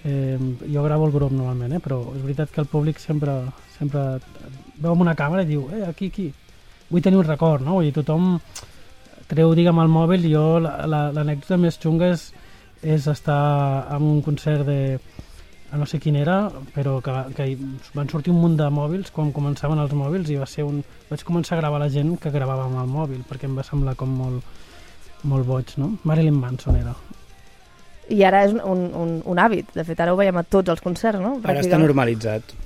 Eh, 0.04 0.38
jo 0.72 0.82
gravo 0.82 1.06
el 1.06 1.12
grup 1.12 1.32
normalment, 1.32 1.74
eh? 1.76 1.80
però 1.84 2.00
és 2.14 2.22
veritat 2.24 2.52
que 2.54 2.62
el 2.62 2.68
públic 2.72 3.00
sempre, 3.02 3.34
sempre 3.76 4.04
veu 4.80 4.94
amb 4.94 5.04
una 5.04 5.16
càmera 5.16 5.44
i 5.44 5.50
diu, 5.50 5.66
eh, 5.76 5.84
aquí, 5.88 6.08
aquí. 6.08 6.30
Vull 6.90 7.04
tenir 7.04 7.20
un 7.20 7.28
record, 7.28 7.64
no? 7.66 7.76
Vull 7.78 7.90
dir, 7.90 7.96
tothom 7.98 8.38
treu, 9.30 9.52
diguem, 9.54 9.78
el 9.82 9.92
mòbil 9.92 10.24
i 10.24 10.32
jo 10.32 10.44
l'anècdota 10.60 11.56
la, 11.58 11.62
més 11.66 11.78
xunga 11.82 12.08
és, 12.14 12.30
és 12.82 13.06
estar 13.12 13.42
en 13.92 14.08
un 14.16 14.22
concert 14.26 14.64
de 14.66 14.80
no 15.70 15.86
sé 15.86 16.00
quin 16.02 16.16
era, 16.18 16.50
però 16.74 16.96
que, 17.04 17.12
que 17.36 17.46
van 17.94 18.08
sortir 18.10 18.32
un 18.32 18.40
munt 18.42 18.56
de 18.58 18.66
mòbils 18.74 19.12
quan 19.14 19.30
començaven 19.36 19.78
els 19.78 19.94
mòbils 19.94 20.32
i 20.32 20.40
va 20.40 20.48
ser 20.50 20.66
un... 20.66 20.82
vaig 21.12 21.22
començar 21.28 21.56
a 21.56 21.60
gravar 21.60 21.78
la 21.84 21.92
gent 21.92 22.16
que 22.18 22.34
gravava 22.34 22.66
amb 22.66 22.80
el 22.82 22.90
mòbil 22.90 23.22
perquè 23.28 23.46
em 23.46 23.54
va 23.54 23.66
semblar 23.66 23.94
com 24.00 24.18
molt, 24.24 24.60
molt 25.22 25.46
boig, 25.46 25.76
no? 25.78 25.94
Marilyn 26.02 26.40
Manson 26.40 26.80
era. 26.80 26.96
I 28.10 28.24
ara 28.26 28.44
és 28.46 28.54
un, 28.54 28.88
un, 28.90 29.14
un 29.24 29.38
hàbit. 29.40 29.70
De 29.76 29.84
fet, 29.86 30.00
ara 30.02 30.14
ho 30.14 30.18
veiem 30.18 30.36
a 30.40 30.44
tots 30.44 30.72
els 30.72 30.82
concerts, 30.82 31.20
no? 31.22 31.36
Ara 31.44 31.62
està 31.62 31.78
normalitzat. 31.80 32.56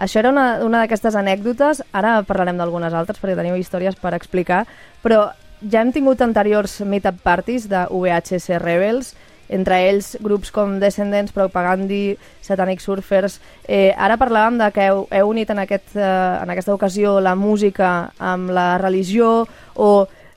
Això 0.00 0.22
era 0.22 0.30
una, 0.32 0.46
una 0.64 0.80
d'aquestes 0.82 1.16
anècdotes, 1.18 1.82
ara 1.92 2.20
parlarem 2.24 2.56
d'algunes 2.56 2.94
altres 2.96 3.20
perquè 3.20 3.36
teniu 3.36 3.58
històries 3.60 3.98
per 4.00 4.14
explicar, 4.16 4.62
però 5.04 5.26
ja 5.60 5.82
hem 5.82 5.90
tingut 5.92 6.22
anteriors 6.24 6.78
meetup 6.88 7.18
parties 7.22 7.66
de 7.68 7.82
VHS 7.92 8.62
Rebels, 8.62 9.12
entre 9.50 9.80
ells 9.90 10.14
grups 10.22 10.52
com 10.54 10.78
Descendants, 10.80 11.34
Propagandi, 11.34 12.16
Satanic 12.40 12.80
Surfers. 12.80 13.40
Eh, 13.66 13.90
ara 13.98 14.16
parlàvem 14.16 14.60
de 14.62 14.70
que 14.72 14.86
heu, 14.88 15.04
heu 15.10 15.32
unit 15.34 15.50
en, 15.50 15.60
aquest, 15.66 15.92
eh, 15.98 16.06
en 16.40 16.54
aquesta 16.54 16.74
ocasió 16.74 17.18
la 17.20 17.34
música 17.34 18.12
amb 18.16 18.54
la 18.54 18.78
religió 18.78 19.42
o 19.74 19.90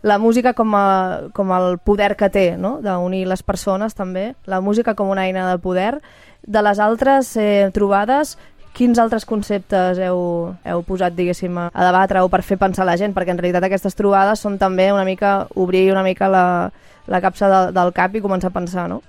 la 0.03 0.19
música 0.19 0.51
com, 0.53 0.75
a, 0.75 1.29
com 1.33 1.51
el 1.55 1.77
poder 1.79 2.13
que 2.19 2.27
té, 2.29 2.45
no? 2.59 2.75
d'unir 2.83 3.23
les 3.25 3.41
persones 3.41 3.95
també, 3.95 4.33
la 4.45 4.59
música 4.61 4.93
com 4.99 5.09
una 5.09 5.25
eina 5.25 5.47
de 5.49 5.61
poder. 5.63 5.95
De 6.43 6.61
les 6.61 6.79
altres 6.83 7.31
eh, 7.39 7.71
trobades, 7.71 8.35
quins 8.75 8.99
altres 8.99 9.23
conceptes 9.23 10.01
heu, 10.03 10.51
heu 10.67 10.83
posat, 10.83 11.15
diguéssim, 11.15 11.55
a, 11.55 11.69
debatre 11.71 12.19
o 12.19 12.27
per 12.27 12.41
fer 12.43 12.59
pensar 12.59 12.83
la 12.85 12.97
gent? 12.99 13.15
Perquè 13.15 13.31
en 13.31 13.39
realitat 13.39 13.69
aquestes 13.69 13.95
trobades 13.95 14.43
són 14.43 14.59
també 14.59 14.91
una 14.91 15.07
mica 15.07 15.47
obrir 15.55 15.85
una 15.95 16.03
mica 16.03 16.27
la, 16.27 16.45
la 17.07 17.23
capsa 17.23 17.47
de, 17.47 17.63
del 17.79 17.95
cap 17.95 18.19
i 18.19 18.21
començar 18.21 18.51
a 18.51 18.57
pensar, 18.59 18.89
no? 18.91 18.99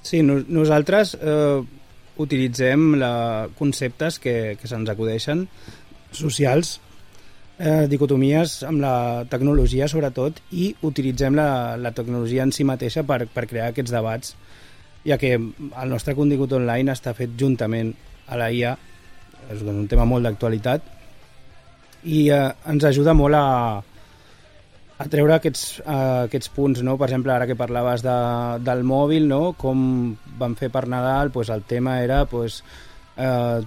Sí, 0.00 0.22
no, 0.24 0.40
nosaltres 0.48 1.12
eh, 1.20 1.60
utilitzem 2.16 2.94
la, 2.96 3.12
conceptes 3.58 4.16
que, 4.22 4.56
que 4.56 4.70
se'ns 4.70 4.88
acudeixen 4.88 5.44
socials 6.16 6.78
eh, 7.58 7.86
dicotomies 7.90 8.62
amb 8.68 8.82
la 8.82 9.24
tecnologia 9.30 9.88
sobretot 9.90 10.40
i 10.50 10.70
utilitzem 10.86 11.36
la, 11.38 11.76
la 11.76 11.92
tecnologia 11.92 12.46
en 12.46 12.54
si 12.54 12.66
mateixa 12.68 13.04
per, 13.06 13.24
per 13.26 13.46
crear 13.50 13.72
aquests 13.72 13.94
debats 13.94 14.34
ja 15.06 15.18
que 15.18 15.34
el 15.36 15.90
nostre 15.92 16.14
contingut 16.18 16.54
online 16.56 16.94
està 16.94 17.14
fet 17.16 17.36
juntament 17.38 17.92
a 18.28 18.38
la 18.40 18.50
IA 18.52 18.76
és 19.52 19.62
un 19.64 19.86
tema 19.88 20.06
molt 20.08 20.26
d'actualitat 20.26 20.94
i 22.04 22.28
eh, 22.30 22.48
ens 22.70 22.84
ajuda 22.86 23.14
molt 23.16 23.34
a, 23.34 23.46
a 24.98 25.06
treure 25.10 25.36
aquests, 25.36 25.64
uh, 25.84 26.26
aquests 26.26 26.50
punts, 26.54 26.82
no? 26.82 26.96
per 26.98 27.08
exemple, 27.08 27.32
ara 27.34 27.46
que 27.46 27.56
parlaves 27.58 28.02
de, 28.02 28.18
del 28.66 28.84
mòbil, 28.86 29.28
no? 29.30 29.52
com 29.58 29.80
van 30.40 30.56
fer 30.58 30.72
per 30.74 30.86
Nadal, 30.90 31.30
pues, 31.34 31.52
el 31.54 31.62
tema 31.70 32.00
era 32.02 32.24
pues, 32.26 32.60
uh, 33.16 33.62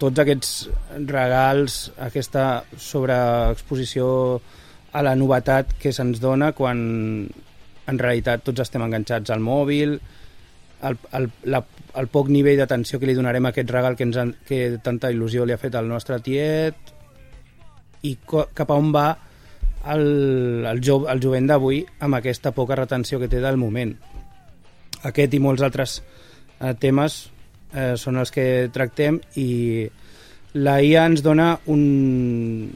tots 0.00 0.20
aquests 0.22 0.52
regals, 1.08 1.78
aquesta 2.02 2.64
sobreexposició 2.76 4.06
a 4.96 5.02
la 5.04 5.14
novetat 5.16 5.74
que 5.80 5.92
se'ns 5.92 6.20
dona 6.20 6.52
quan 6.56 6.78
en 7.86 7.98
realitat 8.00 8.44
tots 8.44 8.64
estem 8.64 8.84
enganxats 8.84 9.32
al 9.32 9.42
mòbil, 9.44 9.96
el, 10.86 10.98
el, 11.16 11.28
la, 11.52 11.62
el 11.96 12.08
poc 12.12 12.28
nivell 12.32 12.58
d'atenció 12.60 13.00
que 13.00 13.08
li 13.08 13.16
donarem 13.16 13.46
a 13.48 13.52
aquest 13.54 13.70
regal 13.72 13.96
que, 13.96 14.04
ens 14.04 14.18
han, 14.20 14.34
que 14.48 14.76
tanta 14.84 15.10
il·lusió 15.12 15.46
li 15.46 15.54
ha 15.54 15.60
fet 15.60 15.78
al 15.78 15.88
nostre 15.88 16.18
tiet 16.24 16.92
i 18.04 18.16
cap 18.26 18.68
a 18.70 18.76
on 18.76 18.92
va 18.94 19.06
el, 19.92 20.66
el, 20.66 20.82
jo, 20.84 21.00
el 21.08 21.22
jovent 21.22 21.48
d'avui 21.48 21.80
amb 22.02 22.18
aquesta 22.18 22.52
poca 22.52 22.76
retenció 22.76 23.20
que 23.22 23.30
té 23.30 23.40
del 23.40 23.58
moment. 23.60 23.94
Aquest 25.06 25.34
i 25.36 25.40
molts 25.42 25.62
altres 25.62 26.00
eh, 26.02 26.74
temes 26.82 27.26
eh, 27.74 27.94
són 27.96 28.20
els 28.22 28.32
que 28.34 28.68
tractem 28.74 29.20
i 29.40 29.86
la 30.56 30.78
IA 30.82 31.06
ens 31.10 31.22
dona 31.24 31.54
un, 31.72 32.68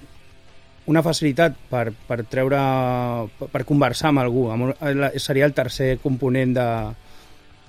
una 0.90 1.02
facilitat 1.04 1.56
per, 1.70 1.90
per 2.08 2.22
treure 2.28 2.60
per 3.40 3.62
conversar 3.68 4.10
amb 4.10 4.24
algú 4.24 4.48
amb, 4.52 4.74
seria 5.16 5.48
el 5.48 5.54
tercer 5.56 5.94
component 6.02 6.56
de, 6.56 6.66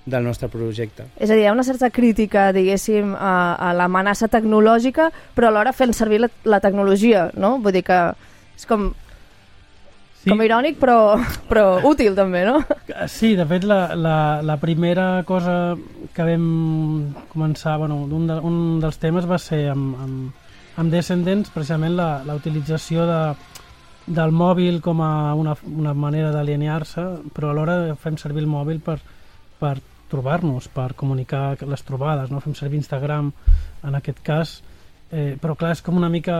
del 0.05 0.25
nostre 0.25 0.49
projecte. 0.49 1.05
És 1.17 1.29
a 1.29 1.35
dir, 1.35 1.45
hi 1.45 1.49
ha 1.49 1.53
una 1.53 1.65
certa 1.67 1.91
crítica, 1.93 2.49
diguéssim, 2.55 3.13
a, 3.15 3.53
a 3.55 3.71
l'amenaça 3.77 4.29
tecnològica, 4.31 5.11
però 5.35 5.51
alhora 5.51 5.75
fent 5.75 5.93
servir 5.93 6.23
la, 6.23 6.31
la 6.49 6.59
tecnologia, 6.63 7.29
no? 7.37 7.57
Vull 7.61 7.77
dir 7.77 7.85
que 7.87 8.01
és 8.57 8.67
com 8.69 8.91
Sí. 10.21 10.29
Com 10.29 10.41
irònic, 10.45 10.75
però, 10.77 11.15
però 11.49 11.79
útil 11.89 12.13
també, 12.13 12.43
no? 12.45 12.59
Sí, 13.09 13.33
de 13.33 13.45
fet, 13.49 13.65
la, 13.65 13.95
la, 13.97 14.17
la 14.45 14.57
primera 14.61 15.23
cosa 15.25 15.73
que 16.13 16.25
vam 16.27 17.15
començar, 17.31 17.79
bueno, 17.81 18.03
un, 18.05 18.27
de, 18.29 18.35
un 18.45 18.59
dels 18.83 19.01
temes 19.01 19.25
va 19.25 19.39
ser 19.41 19.63
amb, 19.71 19.95
amb, 20.03 20.51
amb 20.77 20.93
Descendents, 20.93 21.49
precisament 21.49 21.97
la, 21.97 22.09
la 22.27 22.37
utilització 22.37 23.07
de, 23.09 23.21
del 24.05 24.33
mòbil 24.33 24.77
com 24.85 25.01
a 25.01 25.33
una, 25.37 25.55
una 25.65 25.95
manera 25.97 26.29
d'alienar-se, 26.35 27.07
però 27.33 27.49
alhora 27.49 27.95
fem 27.97 28.17
servir 28.21 28.45
el 28.45 28.51
mòbil 28.51 28.81
per, 28.85 28.99
per 29.57 29.79
trobar-nos, 30.11 30.67
per 30.69 30.91
comunicar 30.99 31.55
les 31.65 31.85
trobades, 31.87 32.29
no? 32.29 32.41
fem 32.43 32.53
servir 32.57 32.81
Instagram 32.81 33.31
en 33.87 33.97
aquest 33.97 34.21
cas, 34.25 34.59
eh, 35.09 35.37
però 35.41 35.55
clar, 35.57 35.73
és 35.77 35.81
com 35.85 35.97
una 35.97 36.11
mica 36.13 36.37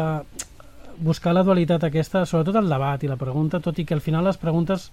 buscar 1.02 1.34
la 1.34 1.44
dualitat 1.44 1.84
aquesta, 1.88 2.26
sobretot 2.30 2.62
el 2.62 2.70
debat 2.70 3.04
i 3.04 3.10
la 3.10 3.20
pregunta, 3.20 3.60
tot 3.60 3.80
i 3.82 3.86
que 3.86 3.98
al 3.98 4.04
final 4.06 4.26
les 4.28 4.38
preguntes 4.38 4.90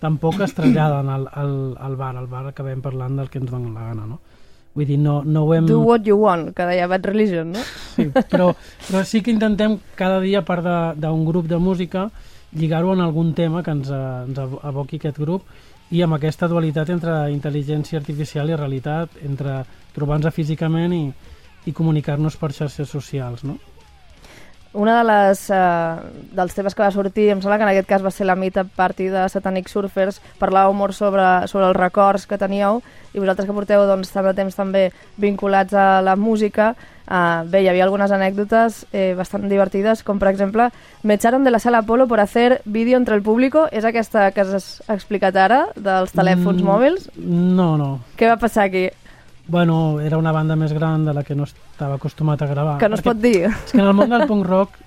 tampoc 0.00 0.40
es 0.44 0.54
traslladen 0.54 1.08
al, 1.08 1.28
al, 1.32 1.52
al 1.80 1.96
bar, 1.96 2.14
al 2.16 2.28
bar 2.28 2.46
acabem 2.50 2.82
parlant 2.84 3.16
del 3.16 3.30
que 3.32 3.40
ens 3.40 3.50
dona 3.50 3.72
la 3.72 3.88
gana, 3.88 4.06
no? 4.06 4.20
Vull 4.76 4.84
dir, 4.84 4.98
no, 5.00 5.22
no 5.24 5.46
ho 5.46 5.54
hem... 5.56 5.64
Do 5.64 5.80
what 5.80 6.04
you 6.04 6.18
want, 6.20 6.50
que 6.52 6.66
deia 6.68 6.86
Bad 6.86 7.06
Religion, 7.08 7.54
no? 7.56 7.62
Sí, 7.94 8.10
però, 8.12 8.50
però 8.84 9.04
sí 9.08 9.22
que 9.24 9.32
intentem 9.32 9.78
cada 9.96 10.20
dia, 10.20 10.42
a 10.42 10.44
part 10.44 10.66
d'un 11.00 11.22
grup 11.24 11.48
de 11.48 11.56
música, 11.56 12.10
lligar-ho 12.52 12.92
en 12.92 13.00
algun 13.00 13.32
tema 13.34 13.62
que 13.64 13.72
ens, 13.72 13.88
ens 13.88 14.42
aboqui 14.60 15.00
aquest 15.00 15.16
grup 15.22 15.48
i 15.96 16.02
amb 16.04 16.18
aquesta 16.18 16.48
dualitat 16.50 16.92
entre 16.92 17.14
intel·ligència 17.32 17.96
artificial 17.96 18.52
i 18.52 18.58
realitat, 18.58 19.16
entre 19.24 19.62
trobar-nos 19.96 20.34
físicament 20.36 20.92
i, 20.92 21.02
i 21.64 21.72
comunicar-nos 21.72 22.36
per 22.36 22.52
xarxes 22.52 22.92
socials, 22.92 23.46
no? 23.48 23.56
Una 24.76 24.98
de 24.98 25.04
les, 25.08 25.40
eh, 25.50 25.96
dels 26.36 26.54
temes 26.54 26.74
que 26.76 26.84
va 26.84 26.90
sortir, 26.92 27.30
em 27.32 27.40
sembla 27.40 27.56
que 27.56 27.64
en 27.64 27.72
aquest 27.72 27.88
cas 27.88 28.04
va 28.04 28.12
ser 28.12 28.26
la 28.28 28.36
meetup 28.36 28.68
party 28.76 29.08
de 29.08 29.22
Satanic 29.32 29.70
Surfers, 29.72 30.20
parlàveu 30.38 30.76
molt 30.76 30.94
sobre, 30.94 31.24
sobre 31.48 31.70
els 31.70 31.78
records 31.78 32.26
que 32.28 32.38
teníeu 32.38 32.82
i 33.14 33.22
vosaltres 33.22 33.48
que 33.48 33.56
porteu 33.56 33.86
doncs, 33.88 34.12
tant 34.12 34.28
de 34.28 34.34
temps 34.36 34.54
també 34.54 34.90
vinculats 35.16 35.72
a 35.72 36.02
la 36.04 36.14
música, 36.20 36.74
eh, 37.08 37.42
bé, 37.48 37.62
hi 37.64 37.70
havia 37.72 37.86
algunes 37.88 38.12
anècdotes 38.12 38.84
eh, 38.92 39.14
bastant 39.16 39.48
divertides, 39.48 40.04
com 40.04 40.20
per 40.20 40.28
exemple, 40.28 40.68
me 41.02 41.16
echaron 41.16 41.44
de 41.44 41.50
la 41.50 41.58
sala 41.58 41.78
Apolo 41.78 42.06
por 42.06 42.20
hacer 42.20 42.60
vídeo 42.66 42.98
entre 42.98 43.16
el 43.16 43.22
público, 43.22 43.66
és 43.72 43.88
aquesta 43.88 44.30
que 44.32 44.44
has 44.44 44.82
explicat 44.92 45.40
ara, 45.40 45.64
dels 45.74 46.12
telèfons 46.12 46.60
mm, 46.60 46.68
mòbils? 46.68 47.10
No, 47.16 47.76
no. 47.80 47.90
Què 48.20 48.28
va 48.28 48.36
passar 48.36 48.68
aquí? 48.68 48.90
Bueno, 49.48 50.00
era 50.02 50.18
una 50.18 50.32
banda 50.34 50.56
més 50.58 50.72
gran 50.74 51.04
de 51.06 51.14
la 51.14 51.22
que 51.22 51.36
no 51.38 51.46
estava 51.46 52.00
acostumat 52.00 52.42
a 52.42 52.50
gravar. 52.50 52.78
Que 52.82 52.88
no 52.90 52.98
es 52.98 53.04
pot 53.06 53.18
dir. 53.22 53.46
És 53.46 53.72
que 53.72 53.78
en 53.78 53.86
el 53.86 53.94
món 53.94 54.10
del 54.10 54.26
punk 54.26 54.46
rock 54.46 54.80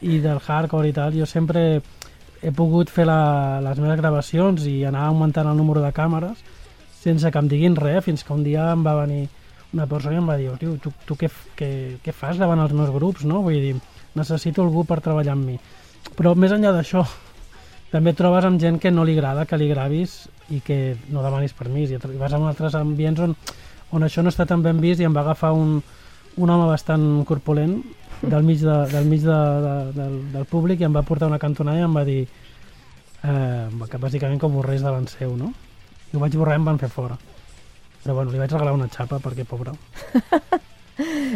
i 0.00 0.20
del 0.24 0.40
hardcore 0.40 0.88
i 0.88 0.94
tal, 0.96 1.12
jo 1.16 1.28
sempre 1.28 1.82
he 2.42 2.52
pogut 2.52 2.92
fer 2.92 3.06
la, 3.08 3.60
les 3.64 3.80
meves 3.80 4.00
gravacions 4.00 4.64
i 4.68 4.78
anar 4.88 5.06
augmentant 5.08 5.48
el 5.50 5.56
número 5.56 5.82
de 5.84 5.92
càmeres 5.92 6.40
sense 7.06 7.30
que 7.30 7.38
em 7.38 7.48
diguin 7.50 7.76
res, 7.78 8.02
fins 8.04 8.24
que 8.26 8.34
un 8.34 8.42
dia 8.46 8.70
em 8.72 8.82
va 8.84 8.96
venir 9.02 9.26
una 9.74 9.86
persona 9.86 10.16
i 10.16 10.20
em 10.20 10.28
va 10.28 10.38
dir 10.40 10.50
tu, 10.58 10.72
tu, 10.82 10.92
tu 11.06 11.16
què, 11.18 11.30
què, 11.58 11.68
què 12.02 12.14
fas 12.14 12.40
davant 12.40 12.62
els 12.62 12.74
meus 12.74 12.90
grups, 12.94 13.26
no? 13.28 13.42
Vull 13.44 13.60
dir, 13.62 13.74
necessito 14.18 14.64
algú 14.64 14.86
per 14.88 15.02
treballar 15.04 15.36
amb 15.36 15.50
mi. 15.50 15.58
Però 16.16 16.34
més 16.38 16.54
enllà 16.56 16.72
d'això, 16.74 17.04
també 17.94 18.14
trobes 18.16 18.48
amb 18.48 18.62
gent 18.62 18.80
que 18.82 18.90
no 18.94 19.04
li 19.06 19.14
agrada 19.18 19.46
que 19.46 19.60
li 19.60 19.70
gravis 19.70 20.24
i 20.50 20.62
que 20.66 20.96
no 21.12 21.22
demanis 21.22 21.54
permís 21.58 21.92
i 21.92 22.00
vas 22.18 22.34
a 22.34 22.40
altres 22.40 22.74
ambients 22.78 23.22
on 23.22 23.36
on 23.96 24.04
això 24.06 24.22
no 24.22 24.32
està 24.32 24.46
tan 24.48 24.62
ben 24.64 24.80
vist 24.82 25.00
i 25.00 25.06
em 25.08 25.14
va 25.14 25.24
agafar 25.24 25.52
un, 25.56 25.78
un 26.36 26.50
home 26.52 26.66
bastant 26.68 27.06
corpulent 27.28 27.78
del 28.22 28.44
mig, 28.44 28.60
de, 28.60 28.76
del, 28.92 29.08
mig 29.08 29.22
de, 29.24 29.38
de, 29.66 29.76
del, 29.96 30.18
del 30.32 30.44
públic 30.48 30.80
i 30.80 30.88
em 30.88 30.96
va 30.96 31.04
portar 31.06 31.30
una 31.30 31.40
cantonada 31.40 31.80
i 31.80 31.86
em 31.86 31.96
va 31.96 32.04
dir 32.04 32.20
eh, 32.26 33.88
que 33.90 34.02
bàsicament 34.02 34.40
com 34.40 34.54
borrés 34.56 34.84
davant 34.84 35.08
seu, 35.12 35.36
no? 35.36 35.52
I 36.12 36.16
ho 36.16 36.22
vaig 36.22 36.36
borrar 36.38 36.56
i 36.56 36.62
em 36.62 36.68
van 36.68 36.80
fer 36.80 36.92
fora. 36.92 37.18
Però 38.04 38.14
bueno, 38.14 38.30
li 38.30 38.40
vaig 38.40 38.52
regalar 38.52 38.76
una 38.76 38.88
xapa 38.92 39.20
perquè, 39.22 39.48
pobre. 39.48 39.74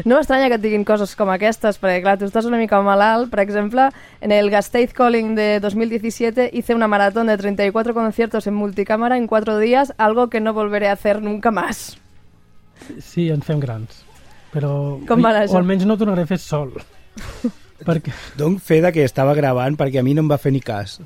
No 0.08 0.16
m'estranya 0.16 0.46
que 0.48 0.56
et 0.56 0.62
diguin 0.62 0.86
coses 0.88 1.10
com 1.18 1.28
aquestes, 1.28 1.76
perquè 1.76 2.00
clar, 2.00 2.14
tu 2.16 2.24
estàs 2.24 2.46
una 2.48 2.56
mica 2.56 2.78
malalt. 2.80 3.28
Per 3.28 3.42
exemple, 3.42 3.90
en 4.24 4.32
el 4.32 4.48
Gasteiz 4.48 4.94
Calling 4.96 5.34
de 5.36 5.60
2017 5.60 6.48
hice 6.54 6.74
una 6.74 6.88
maratón 6.88 7.26
de 7.26 7.36
34 7.36 7.92
conciertos 7.92 8.46
en 8.46 8.54
multicámara 8.54 9.18
en 9.18 9.26
4 9.26 9.58
días, 9.58 9.92
algo 9.98 10.30
que 10.30 10.40
no 10.40 10.54
volveré 10.54 10.88
a 10.88 10.92
hacer 10.92 11.20
nunca 11.20 11.50
más. 11.50 11.98
Sí, 12.98 13.28
ens 13.30 13.46
fem 13.46 13.60
grans. 13.62 14.04
Però... 14.54 14.72
Com 15.08 15.22
va 15.22 15.34
O 15.46 15.58
almenys 15.58 15.86
no 15.86 15.98
tornaré 15.98 16.26
a 16.26 16.30
fer 16.30 16.40
sol. 16.42 16.72
perquè... 17.88 18.14
Donc 18.38 18.60
fe 18.64 18.80
de 18.84 18.92
que 18.94 19.04
estava 19.06 19.34
gravant 19.38 19.78
perquè 19.78 20.00
a 20.00 20.06
mi 20.06 20.14
no 20.16 20.24
em 20.24 20.30
va 20.30 20.40
fer 20.42 20.52
ni 20.54 20.62
cas. 20.64 20.98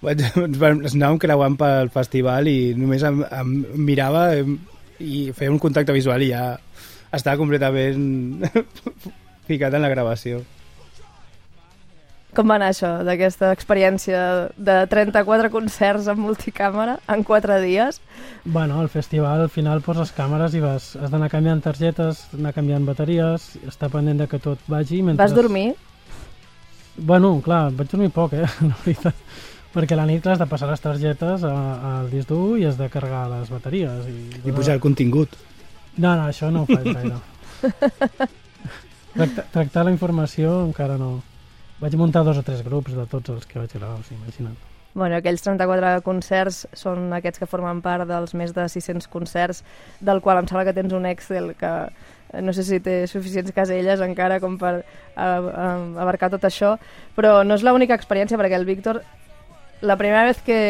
Ens 0.10 0.94
anàvem 0.94 1.18
creuant 1.20 1.56
pel 1.60 1.90
festival 1.92 2.48
i 2.48 2.72
només 2.76 3.02
em, 3.04 3.20
em 3.24 3.50
mirava 3.88 4.30
i 5.00 5.26
feia 5.36 5.52
un 5.52 5.60
contacte 5.60 5.92
visual 5.96 6.22
i 6.24 6.30
ja 6.32 6.44
estava 7.12 7.36
completament 7.40 8.46
ficat 9.48 9.74
en 9.76 9.84
la 9.84 9.92
gravació. 9.92 10.40
Com 12.36 12.46
va 12.46 12.56
anar 12.60 12.68
això, 12.70 12.88
d'aquesta 13.06 13.48
experiència 13.50 14.20
de 14.54 14.76
34 14.92 15.50
concerts 15.50 16.06
amb 16.12 16.22
multicàmera 16.22 16.98
en 17.10 17.24
4 17.26 17.58
dies? 17.64 17.98
Bueno, 18.44 18.78
al 18.78 18.88
festival 18.92 19.42
al 19.42 19.50
final 19.50 19.82
poses 19.82 20.12
càmeres 20.14 20.54
i 20.54 20.62
vas, 20.62 20.92
has 20.94 21.10
d'anar 21.10 21.30
canviant 21.32 21.62
targetes, 21.64 22.28
anar 22.38 22.52
canviant 22.54 22.86
bateries, 22.86 23.56
estar 23.66 23.90
pendent 23.90 24.22
de 24.22 24.28
que 24.30 24.38
tot 24.38 24.62
vagi. 24.70 25.02
Mentre... 25.02 25.24
Vas 25.24 25.34
dormir? 25.34 25.72
Bueno, 26.96 27.32
clar, 27.42 27.70
vaig 27.74 27.90
dormir 27.90 28.12
poc, 28.14 28.36
eh, 28.38 28.46
la 28.70 28.76
veritat. 28.84 29.26
Perquè 29.74 29.94
a 29.94 30.00
la 30.00 30.06
nit 30.06 30.24
has 30.26 30.38
de 30.38 30.46
passar 30.50 30.68
les 30.70 30.82
targetes 30.82 31.42
al 31.46 32.10
disc 32.10 32.30
dur 32.30 32.58
i 32.58 32.66
has 32.66 32.78
de 32.78 32.88
carregar 32.90 33.24
les 33.30 33.50
bateries. 33.50 34.06
I, 34.10 34.42
I 34.44 34.54
pujar 34.54 34.76
el 34.78 34.82
contingut. 34.82 35.34
No, 35.96 36.14
no, 36.14 36.26
això 36.26 36.50
no 36.54 36.62
ho 36.62 36.70
faig 36.70 36.86
gaire. 36.96 37.18
Tractar, 39.14 39.44
tractar 39.50 39.84
la 39.86 39.94
informació 39.94 40.60
encara 40.68 40.98
no. 40.98 41.16
Vaig 41.80 41.96
muntar 41.96 42.24
dos 42.24 42.36
o 42.36 42.42
tres 42.44 42.60
grups 42.66 42.92
de 42.92 43.06
tots 43.08 43.32
els 43.32 43.46
que 43.48 43.58
vaig 43.58 43.72
gravar, 43.72 44.00
o 44.00 44.04
sigui, 44.04 44.20
imagina't. 44.20 44.58
Bueno, 44.92 45.14
aquells 45.16 45.44
34 45.44 46.02
concerts 46.02 46.64
són 46.74 47.12
aquests 47.14 47.38
que 47.38 47.48
formen 47.48 47.78
part 47.80 48.08
dels 48.08 48.34
més 48.34 48.50
de 48.52 48.66
600 48.68 49.06
concerts, 49.08 49.62
del 50.02 50.20
qual 50.20 50.40
em 50.40 50.48
sembla 50.50 50.66
que 50.66 50.74
tens 50.74 50.92
un 50.92 51.06
Excel 51.06 51.52
que 51.58 51.70
eh, 51.86 52.42
no 52.42 52.52
sé 52.52 52.66
si 52.66 52.80
té 52.82 53.04
suficients 53.06 53.54
caselles 53.54 54.02
encara 54.02 54.40
com 54.42 54.58
per 54.58 54.80
uh, 54.80 54.82
uh, 55.22 56.02
abarcar 56.02 56.32
tot 56.34 56.44
això, 56.44 56.74
però 57.14 57.44
no 57.46 57.54
és 57.54 57.64
l'única 57.64 57.94
experiència 57.94 58.38
perquè 58.40 58.58
el 58.58 58.66
Víctor, 58.66 59.04
la 59.80 59.96
primera 59.96 60.26
vez 60.26 60.42
que 60.42 60.60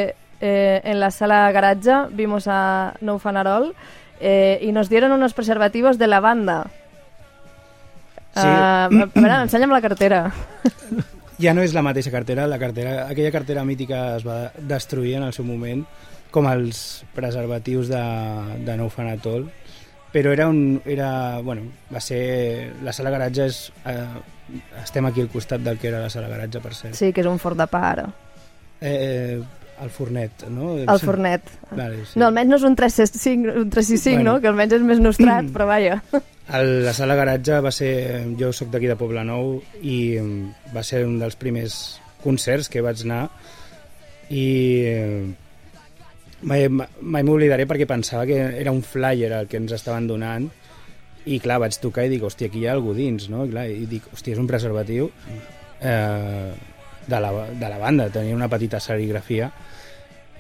eh, 0.40 0.80
en 0.84 1.00
la 1.00 1.10
sala 1.10 1.50
garatge 1.52 2.06
vimos 2.12 2.46
a 2.46 2.94
No 3.00 3.18
Fanarol 3.18 3.74
eh, 4.20 4.58
y 4.62 4.72
nos 4.72 4.88
dieron 4.88 5.12
unos 5.12 5.34
preservativos 5.34 5.98
de 5.98 6.06
la 6.06 6.20
banda. 6.20 6.70
Sí. 8.34 8.46
Uh, 8.46 8.46
a 8.46 8.88
veure, 8.90 9.40
ensenya'm 9.46 9.72
la 9.74 9.82
cartera. 9.84 10.26
Ja 11.40 11.54
no 11.56 11.62
és 11.64 11.72
la 11.72 11.80
mateixa 11.80 12.10
cartera, 12.12 12.44
la 12.44 12.58
cartera, 12.60 13.06
aquella 13.08 13.30
cartera 13.32 13.62
mítica 13.64 14.18
es 14.18 14.26
va 14.26 14.50
destruir 14.68 15.14
en 15.16 15.22
el 15.24 15.32
seu 15.32 15.46
moment, 15.48 15.86
com 16.30 16.44
els 16.50 17.00
preservatius 17.14 17.88
de, 17.88 18.02
de 18.66 18.74
Nou 18.76 18.90
Fanatol, 18.92 19.46
però 20.12 20.34
era 20.34 20.50
un... 20.52 20.82
Era, 20.84 21.40
bueno, 21.40 21.70
va 21.88 22.02
ser... 22.04 22.74
La 22.84 22.92
sala 22.92 23.12
garatge 23.14 23.46
és... 23.48 23.62
Eh, 23.88 24.60
estem 24.82 25.06
aquí 25.06 25.22
al 25.22 25.30
costat 25.32 25.62
del 25.64 25.78
que 25.78 25.88
era 25.88 26.02
la 26.02 26.10
sala 26.10 26.28
garatge, 26.28 26.60
per 26.60 26.74
cert. 26.74 26.98
Sí, 26.98 27.12
que 27.14 27.24
és 27.24 27.30
un 27.30 27.40
forn 27.40 27.56
de 27.62 27.66
pa 27.70 27.82
ara. 27.88 28.06
Eh, 28.80 29.40
el 29.80 29.90
fornet, 29.94 30.44
no? 30.50 30.74
El 30.76 31.00
fornet. 31.00 31.46
Vale, 31.70 32.04
sí. 32.04 32.18
No, 32.18 32.28
almenys 32.28 32.50
no 32.50 32.58
és 32.60 32.66
un 32.68 32.76
365, 32.76 33.54
un 33.62 33.70
365 33.70 34.16
Bueno. 34.18 34.34
no? 34.34 34.40
que 34.42 34.50
almenys 34.50 34.76
és 34.76 34.84
més 34.84 35.00
nostrat, 35.00 35.48
però 35.54 35.70
vaja. 35.70 36.00
El, 36.52 36.84
la 36.84 36.92
sala 36.96 37.14
garatge 37.14 37.60
va 37.62 37.70
ser... 37.74 37.92
Jo 38.38 38.50
sóc 38.56 38.72
d'aquí 38.72 38.88
de 38.90 38.98
Poblenou 38.98 39.58
i 39.82 40.18
mm, 40.18 40.72
va 40.74 40.82
ser 40.86 41.04
un 41.06 41.18
dels 41.20 41.38
primers 41.38 41.76
concerts 42.24 42.68
que 42.68 42.82
vaig 42.84 43.04
anar 43.06 43.22
i 44.30 44.46
eh, 44.86 45.22
mai, 46.46 46.66
mai 46.68 47.24
m'oblidaré 47.26 47.66
perquè 47.70 47.86
pensava 47.88 48.26
que 48.28 48.38
era 48.60 48.74
un 48.74 48.82
flyer 48.86 49.30
el 49.38 49.48
que 49.50 49.58
ens 49.60 49.72
estaven 49.76 50.06
donant 50.10 50.48
i 51.30 51.38
clar, 51.42 51.60
vaig 51.62 51.76
tocar 51.80 52.06
i 52.06 52.12
dic, 52.12 52.22
hòstia, 52.24 52.48
aquí 52.48 52.62
hi 52.62 52.68
ha 52.68 52.74
algú 52.74 52.94
dins, 52.96 53.28
no? 53.32 53.44
I, 53.44 53.50
clar, 53.52 53.66
i 53.68 53.86
dic, 53.88 54.06
hòstia, 54.14 54.34
és 54.34 54.40
un 54.40 54.48
preservatiu 54.48 55.10
eh, 55.84 56.52
de, 57.06 57.18
la, 57.20 57.32
de 57.60 57.68
la 57.68 57.80
banda, 57.82 58.08
tenia 58.12 58.36
una 58.36 58.48
petita 58.48 58.80
serigrafia 58.80 59.50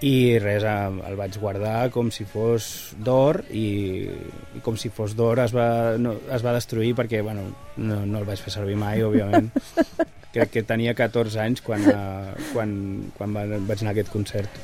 i 0.06 0.38
res, 0.40 0.64
el 0.64 1.16
vaig 1.18 1.36
guardar 1.40 1.90
com 1.92 2.08
si 2.14 2.24
fos 2.24 2.94
d'or 2.96 3.42
i, 3.52 4.08
i 4.56 4.62
com 4.64 4.78
si 4.80 4.88
fos 4.88 5.12
d'or 5.16 5.42
es, 5.44 5.52
va, 5.52 5.98
no, 6.00 6.14
es 6.32 6.44
va 6.44 6.54
destruir 6.56 6.94
perquè 6.96 7.20
bueno, 7.22 7.44
no, 7.76 8.00
no 8.06 8.22
el 8.22 8.28
vaig 8.28 8.40
fer 8.40 8.54
servir 8.54 8.78
mai, 8.80 9.04
òbviament. 9.04 9.50
Crec 10.32 10.52
que 10.54 10.62
tenia 10.62 10.94
14 10.94 11.40
anys 11.42 11.60
quan, 11.66 11.84
eh, 11.90 12.50
quan, 12.54 12.74
quan 13.18 13.32
va, 13.34 13.44
vaig 13.66 13.82
anar 13.82 13.92
a 13.92 13.96
aquest 13.98 14.12
concert. 14.14 14.60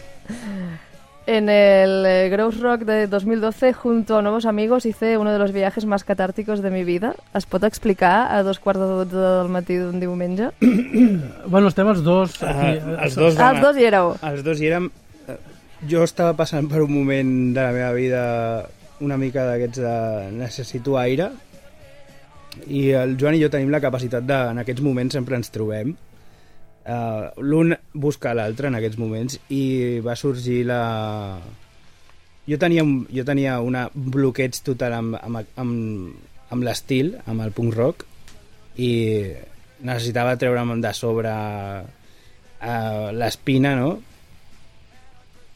En 1.27 1.49
el 1.51 2.07
eh, 2.07 2.29
Gross 2.31 2.61
Rock 2.61 2.83
de 2.87 3.09
2012, 3.09 3.72
junto 3.72 4.16
a 4.16 4.22
nuevos 4.22 4.46
amigos, 4.46 4.87
hice 4.87 5.18
uno 5.18 5.33
de 5.33 5.40
los 5.40 5.51
viajes 5.51 5.85
más 5.85 6.05
catárticos 6.05 6.62
de 6.62 6.70
mi 6.70 6.85
vida. 6.85 7.16
Es 7.35 7.49
pot 7.51 7.66
explicar 7.66 8.31
a 8.31 8.44
dos 8.46 8.61
quarts 8.62 8.79
de 8.79 8.87
dotze 8.87 9.25
del 9.25 9.51
matí 9.51 9.75
d'un 9.77 9.99
diumenge? 10.01 10.53
Bueno, 11.51 11.68
estem 11.68 11.90
els 11.90 12.05
dos 12.07 12.38
aquí. 12.42 12.79
Ah, 12.79 13.03
els 13.05 13.18
dos 13.18 13.37
Ah, 13.38 13.51
els 13.51 13.61
dos 13.62 13.77
hi 13.77 13.90
éreu. 13.90 14.14
Els 14.22 14.46
dos 14.46 14.62
hi 14.62 14.70
érem... 14.70 14.88
Jo 15.85 16.07
estava 16.07 16.33
passant 16.33 16.71
per 16.71 16.81
un 16.81 16.93
moment 16.95 17.33
de 17.53 17.61
la 17.61 17.73
meva 17.75 17.93
vida 17.93 18.23
una 19.05 19.19
mica 19.21 19.45
d'aquests 19.45 19.83
de 19.85 19.97
necessito 20.33 20.97
aire 20.97 21.29
i 22.73 22.89
el 22.97 23.19
Joan 23.21 23.37
i 23.37 23.43
jo 23.43 23.51
tenim 23.53 23.69
la 23.69 23.83
capacitat 23.85 24.25
de, 24.25 24.39
en 24.55 24.62
aquests 24.62 24.81
moments 24.81 25.12
sempre 25.19 25.37
ens 25.37 25.53
trobem 25.53 25.93
uh, 25.93 27.29
l'un 27.45 27.77
busca 27.93 28.33
l'altre 28.33 28.71
en 28.71 28.79
aquests 28.79 28.97
moments 28.97 29.37
i 29.53 30.01
va 30.01 30.17
sorgir 30.17 30.62
la... 30.71 30.81
Jo 32.47 32.57
tenia, 32.62 32.85
un, 32.87 33.03
jo 33.11 33.27
tenia 33.27 33.59
una 33.61 33.89
un 33.93 34.11
bloqueig 34.15 34.57
total 34.65 34.97
amb, 34.97 35.21
amb, 35.21 35.45
amb, 35.61 36.35
amb 36.55 36.65
l'estil, 36.65 37.17
amb 37.27 37.43
el 37.43 37.53
punk 37.53 37.77
rock 37.77 38.07
i 38.81 38.93
necessitava 39.85 40.39
treure'm 40.41 40.79
de 40.81 40.93
sobre 40.97 41.33
uh, 41.37 43.09
l'espina, 43.12 43.77
no? 43.77 43.99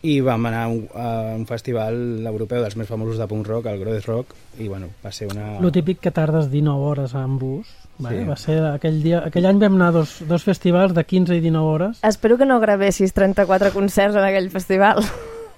I 0.02 0.20
vam 0.24 0.46
anar 0.48 0.62
a 0.64 0.68
un, 0.72 0.86
a 0.96 1.08
un 1.36 1.44
festival 1.48 2.24
europeu 2.26 2.62
dels 2.62 2.76
més 2.80 2.88
famosos 2.88 3.18
de 3.20 3.26
punk 3.28 3.48
rock, 3.48 3.68
el 3.68 3.80
Grodes 3.82 4.06
Rock, 4.08 4.32
i 4.58 4.68
bueno, 4.68 4.88
va 5.04 5.12
ser 5.12 5.28
una... 5.28 5.58
Lo 5.60 5.72
típic 5.72 6.00
que 6.00 6.10
tardes 6.10 6.50
19 6.50 6.86
hores 6.88 7.14
en 7.14 7.36
bus. 7.38 7.68
Vale? 8.00 8.22
Sí. 8.22 8.28
Va 8.30 8.36
ser 8.40 8.56
aquell, 8.64 9.02
dia, 9.04 9.20
aquell 9.28 9.44
any 9.44 9.60
vam 9.60 9.76
anar 9.76 9.90
a 9.90 9.96
dos, 9.98 10.16
dos 10.24 10.46
festivals 10.46 10.94
de 10.96 11.04
15 11.04 11.36
i 11.36 11.44
19 11.44 11.74
hores. 11.74 12.00
Espero 12.08 12.38
que 12.40 12.48
no 12.48 12.56
gravessis 12.62 13.12
34 13.12 13.74
concerts 13.76 14.16
en 14.16 14.24
aquell 14.24 14.48
festival. 14.50 15.04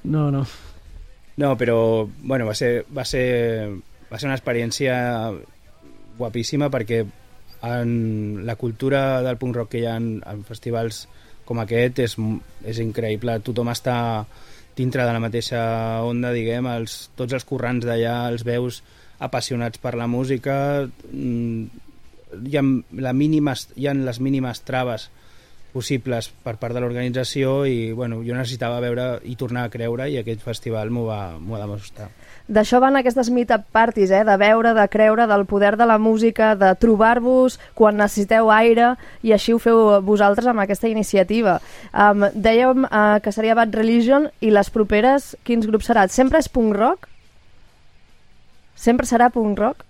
No, 0.02 0.33
no. 0.35 0.42
No, 1.38 1.57
però 1.57 2.09
bueno, 2.18 2.48
va, 2.48 2.57
ser, 2.59 2.85
va, 2.90 3.05
ser, 3.07 3.70
va 4.11 4.18
ser 4.18 4.26
una 4.26 4.35
experiència 4.35 4.96
guapíssima 6.18 6.66
perquè 6.74 7.05
en 7.62 8.42
la 8.44 8.57
cultura 8.59 9.22
del 9.22 9.38
punk 9.38 9.57
rock 9.57 9.70
que 9.76 9.85
hi 9.85 9.87
ha 9.87 9.94
en, 10.00 10.16
en 10.26 10.42
festivals 10.44 11.07
com 11.48 11.61
aquest 11.62 12.02
és, 12.05 12.16
és 12.68 12.81
increïble. 12.83 13.38
Tothom 13.44 13.70
està 13.72 13.96
dintre 14.76 15.05
de 15.05 15.12
la 15.12 15.20
mateixa 15.20 15.62
onda, 16.07 16.33
diguem, 16.33 16.66
els, 16.72 17.11
tots 17.18 17.37
els 17.37 17.46
corrents 17.48 17.85
d'allà 17.87 18.16
els 18.33 18.44
veus 18.48 18.83
apassionats 19.22 19.78
per 19.78 19.94
la 19.98 20.09
música, 20.11 20.55
mm, 21.12 21.83
hi 22.48 22.57
ha, 22.57 22.62
la 23.05 23.12
mínima, 23.12 23.55
hi 23.76 23.87
ha 23.87 23.94
les 23.94 24.20
mínimes 24.20 24.62
traves 24.66 25.11
possibles 25.72 26.28
per 26.44 26.57
part 26.61 26.76
de 26.76 26.83
l'organització 26.85 27.62
i 27.68 27.92
bueno, 27.96 28.20
jo 28.26 28.37
necessitava 28.37 28.81
veure 28.85 29.07
i 29.24 29.37
tornar 29.40 29.66
a 29.66 29.72
creure 29.72 30.09
i 30.11 30.18
aquest 30.20 30.44
festival 30.44 30.92
m'ho 30.92 31.07
va, 31.09 31.22
va 31.38 31.61
demostrar. 31.62 32.11
D'això 32.48 32.81
van 32.83 32.96
aquestes 32.98 33.31
meetup 33.31 33.62
parties, 33.72 34.11
eh? 34.11 34.24
de 34.26 34.37
veure, 34.40 34.72
de 34.74 34.87
creure, 34.90 35.26
del 35.31 35.44
poder 35.46 35.76
de 35.76 35.87
la 35.87 35.98
música, 35.98 36.55
de 36.59 36.72
trobar-vos 36.81 37.59
quan 37.78 37.96
necessiteu 37.96 38.50
aire, 38.50 38.96
i 39.22 39.33
així 39.33 39.55
ho 39.55 39.61
feu 39.62 40.00
vosaltres 40.02 40.48
amb 40.50 40.64
aquesta 40.64 40.90
iniciativa. 40.90 41.61
Um, 41.94 42.26
dèiem 42.35 42.85
uh, 42.88 43.20
que 43.22 43.33
seria 43.33 43.55
Bad 43.55 43.74
Religion, 43.78 44.28
i 44.40 44.50
les 44.50 44.70
properes, 44.74 45.37
quins 45.46 45.66
grups 45.70 45.87
serà? 45.88 46.09
Sempre 46.11 46.42
és 46.42 46.50
punk 46.50 46.74
rock? 46.76 47.09
Sempre 48.74 49.07
serà 49.07 49.31
punk 49.31 49.59
rock? 49.59 49.85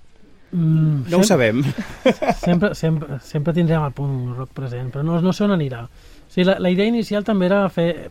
Mm, 0.53 1.09
No 1.11 1.19
ho 1.23 1.25
sabem. 1.25 1.63
sempre, 2.45 2.75
sempre, 2.77 3.19
sempre 3.25 3.55
tindrem 3.57 3.83
el 3.87 3.95
punt 3.97 4.35
rock 4.37 4.53
present, 4.53 4.91
però 4.93 5.03
no, 5.07 5.21
no 5.25 5.33
sé 5.33 5.47
on 5.47 5.55
anirà. 5.57 5.87
O 5.87 6.29
sigui, 6.33 6.45
la, 6.51 6.59
la 6.61 6.71
idea 6.73 6.91
inicial 6.93 7.25
també 7.25 7.49
era 7.49 7.65
fer 7.73 8.11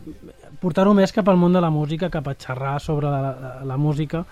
portar-ho 0.62 0.94
més 0.94 1.12
cap 1.12 1.28
al 1.28 1.40
món 1.40 1.52
de 1.52 1.60
la 1.60 1.70
música, 1.74 2.10
cap 2.10 2.28
a 2.30 2.36
xerrar 2.38 2.78
sobre 2.80 3.10
la, 3.10 3.32
la, 3.34 3.52
la 3.66 3.76
música 3.76 4.24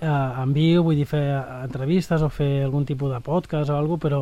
eh, 0.00 0.42
en 0.42 0.52
viu, 0.52 0.82
vull 0.84 0.98
dir, 1.00 1.06
fer 1.08 1.24
entrevistes 1.62 2.22
o 2.22 2.28
fer 2.28 2.64
algun 2.64 2.84
tipus 2.84 3.12
de 3.12 3.20
podcast 3.24 3.72
o 3.72 3.78
alguna 3.78 4.02
però, 4.02 4.20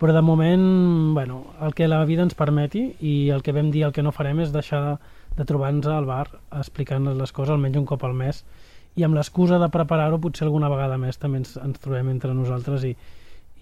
però 0.00 0.16
de 0.16 0.22
moment, 0.24 0.66
bueno, 1.14 1.44
el 1.60 1.74
que 1.74 1.88
la 1.88 2.02
vida 2.08 2.24
ens 2.24 2.34
permeti 2.38 2.86
i 3.00 3.14
el 3.34 3.44
que 3.44 3.52
vam 3.52 3.70
dir, 3.70 3.84
el 3.84 3.92
que 3.92 4.04
no 4.06 4.14
farem 4.16 4.40
és 4.40 4.54
deixar 4.54 4.80
de, 4.86 4.96
de 5.36 5.46
trobar-nos 5.46 5.86
al 5.92 6.08
bar 6.08 6.26
explicant-nos 6.62 7.18
les 7.18 7.32
coses 7.36 7.54
almenys 7.54 7.82
un 7.82 7.88
cop 7.88 8.04
al 8.08 8.16
mes 8.16 8.44
i 8.96 9.04
amb 9.06 9.14
l'excusa 9.14 9.60
de 9.60 9.70
preparar-ho 9.70 10.18
potser 10.18 10.46
alguna 10.48 10.70
vegada 10.72 10.98
més 10.98 11.20
també 11.20 11.44
ens, 11.44 11.56
ens 11.60 11.78
trobem 11.82 12.08
entre 12.10 12.34
nosaltres 12.34 12.84
i, 12.88 12.96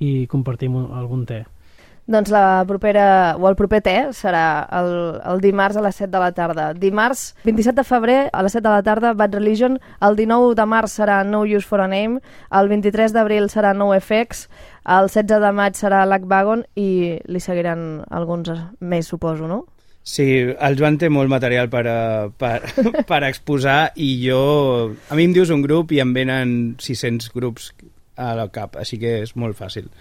i 0.01 0.27
compartim 0.31 0.77
un, 0.79 0.91
algun 0.97 1.27
té. 1.29 1.45
Doncs 2.09 2.31
la 2.33 2.65
propera, 2.65 3.37
o 3.37 3.51
el 3.51 3.57
proper 3.57 3.83
te 3.85 3.95
serà 4.17 4.65
el, 4.79 4.87
el 5.29 5.43
dimarts 5.45 5.77
a 5.77 5.83
les 5.85 5.99
7 6.01 6.09
de 6.09 6.21
la 6.23 6.31
tarda. 6.33 6.71
Dimarts 6.73 7.35
27 7.45 7.77
de 7.77 7.85
febrer 7.85 8.17
a 8.33 8.43
les 8.43 8.55
7 8.57 8.65
de 8.65 8.73
la 8.73 8.83
tarda 8.83 9.13
Bad 9.13 9.37
Religion, 9.37 9.77
el 10.01 10.17
19 10.17 10.55
de 10.57 10.65
març 10.65 10.95
serà 10.97 11.19
No 11.29 11.43
Use 11.45 11.69
for 11.69 11.83
a 11.85 11.89
Name, 11.93 12.23
el 12.49 12.71
23 12.73 13.13
d'abril 13.13 13.51
serà 13.53 13.75
No 13.77 13.91
FX, 13.93 14.47
el 14.89 15.11
16 15.13 15.43
de 15.45 15.51
maig 15.53 15.77
serà 15.77 16.07
Lac 16.09 16.25
Wagon 16.25 16.65
i 16.81 17.19
li 17.29 17.45
seguiran 17.45 18.07
alguns 18.09 18.49
més, 18.81 19.05
suposo, 19.13 19.45
no? 19.45 19.67
Sí, 20.01 20.25
el 20.49 20.81
Joan 20.81 20.97
té 20.97 21.13
molt 21.13 21.29
material 21.29 21.69
per, 21.69 21.85
eh, 21.93 22.33
per, 22.41 22.57
per 23.11 23.21
exposar 23.29 23.93
i 24.01 24.15
jo... 24.25 24.41
A 25.13 25.21
mi 25.21 25.29
em 25.29 25.37
dius 25.37 25.53
un 25.53 25.61
grup 25.61 25.93
i 25.93 26.01
em 26.01 26.17
venen 26.17 26.57
600 26.81 27.29
grups 27.37 27.75
a 28.17 28.33
la 28.35 28.49
cap, 28.49 28.81
així 28.81 28.97
que 28.97 29.19
és 29.27 29.37
molt 29.37 29.61
fàcil 29.61 29.93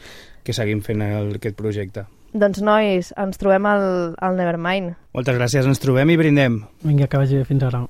que 0.47 0.55
seguim 0.55 0.79
fent 0.85 1.03
el, 1.03 1.35
aquest 1.41 1.59
projecte. 1.59 2.07
Doncs, 2.37 2.59
nois, 2.63 3.11
ens 3.19 3.39
trobem 3.39 3.67
al, 3.67 3.85
al 4.23 4.39
Nevermind. 4.39 4.95
Moltes 5.15 5.37
gràcies, 5.39 5.67
ens 5.67 5.83
trobem 5.83 6.11
i 6.11 6.17
brindem. 6.19 6.61
Vinga, 6.85 7.07
que 7.11 7.19
vagi 7.19 7.39
bé, 7.39 7.47
fins 7.47 7.63
ara. 7.67 7.87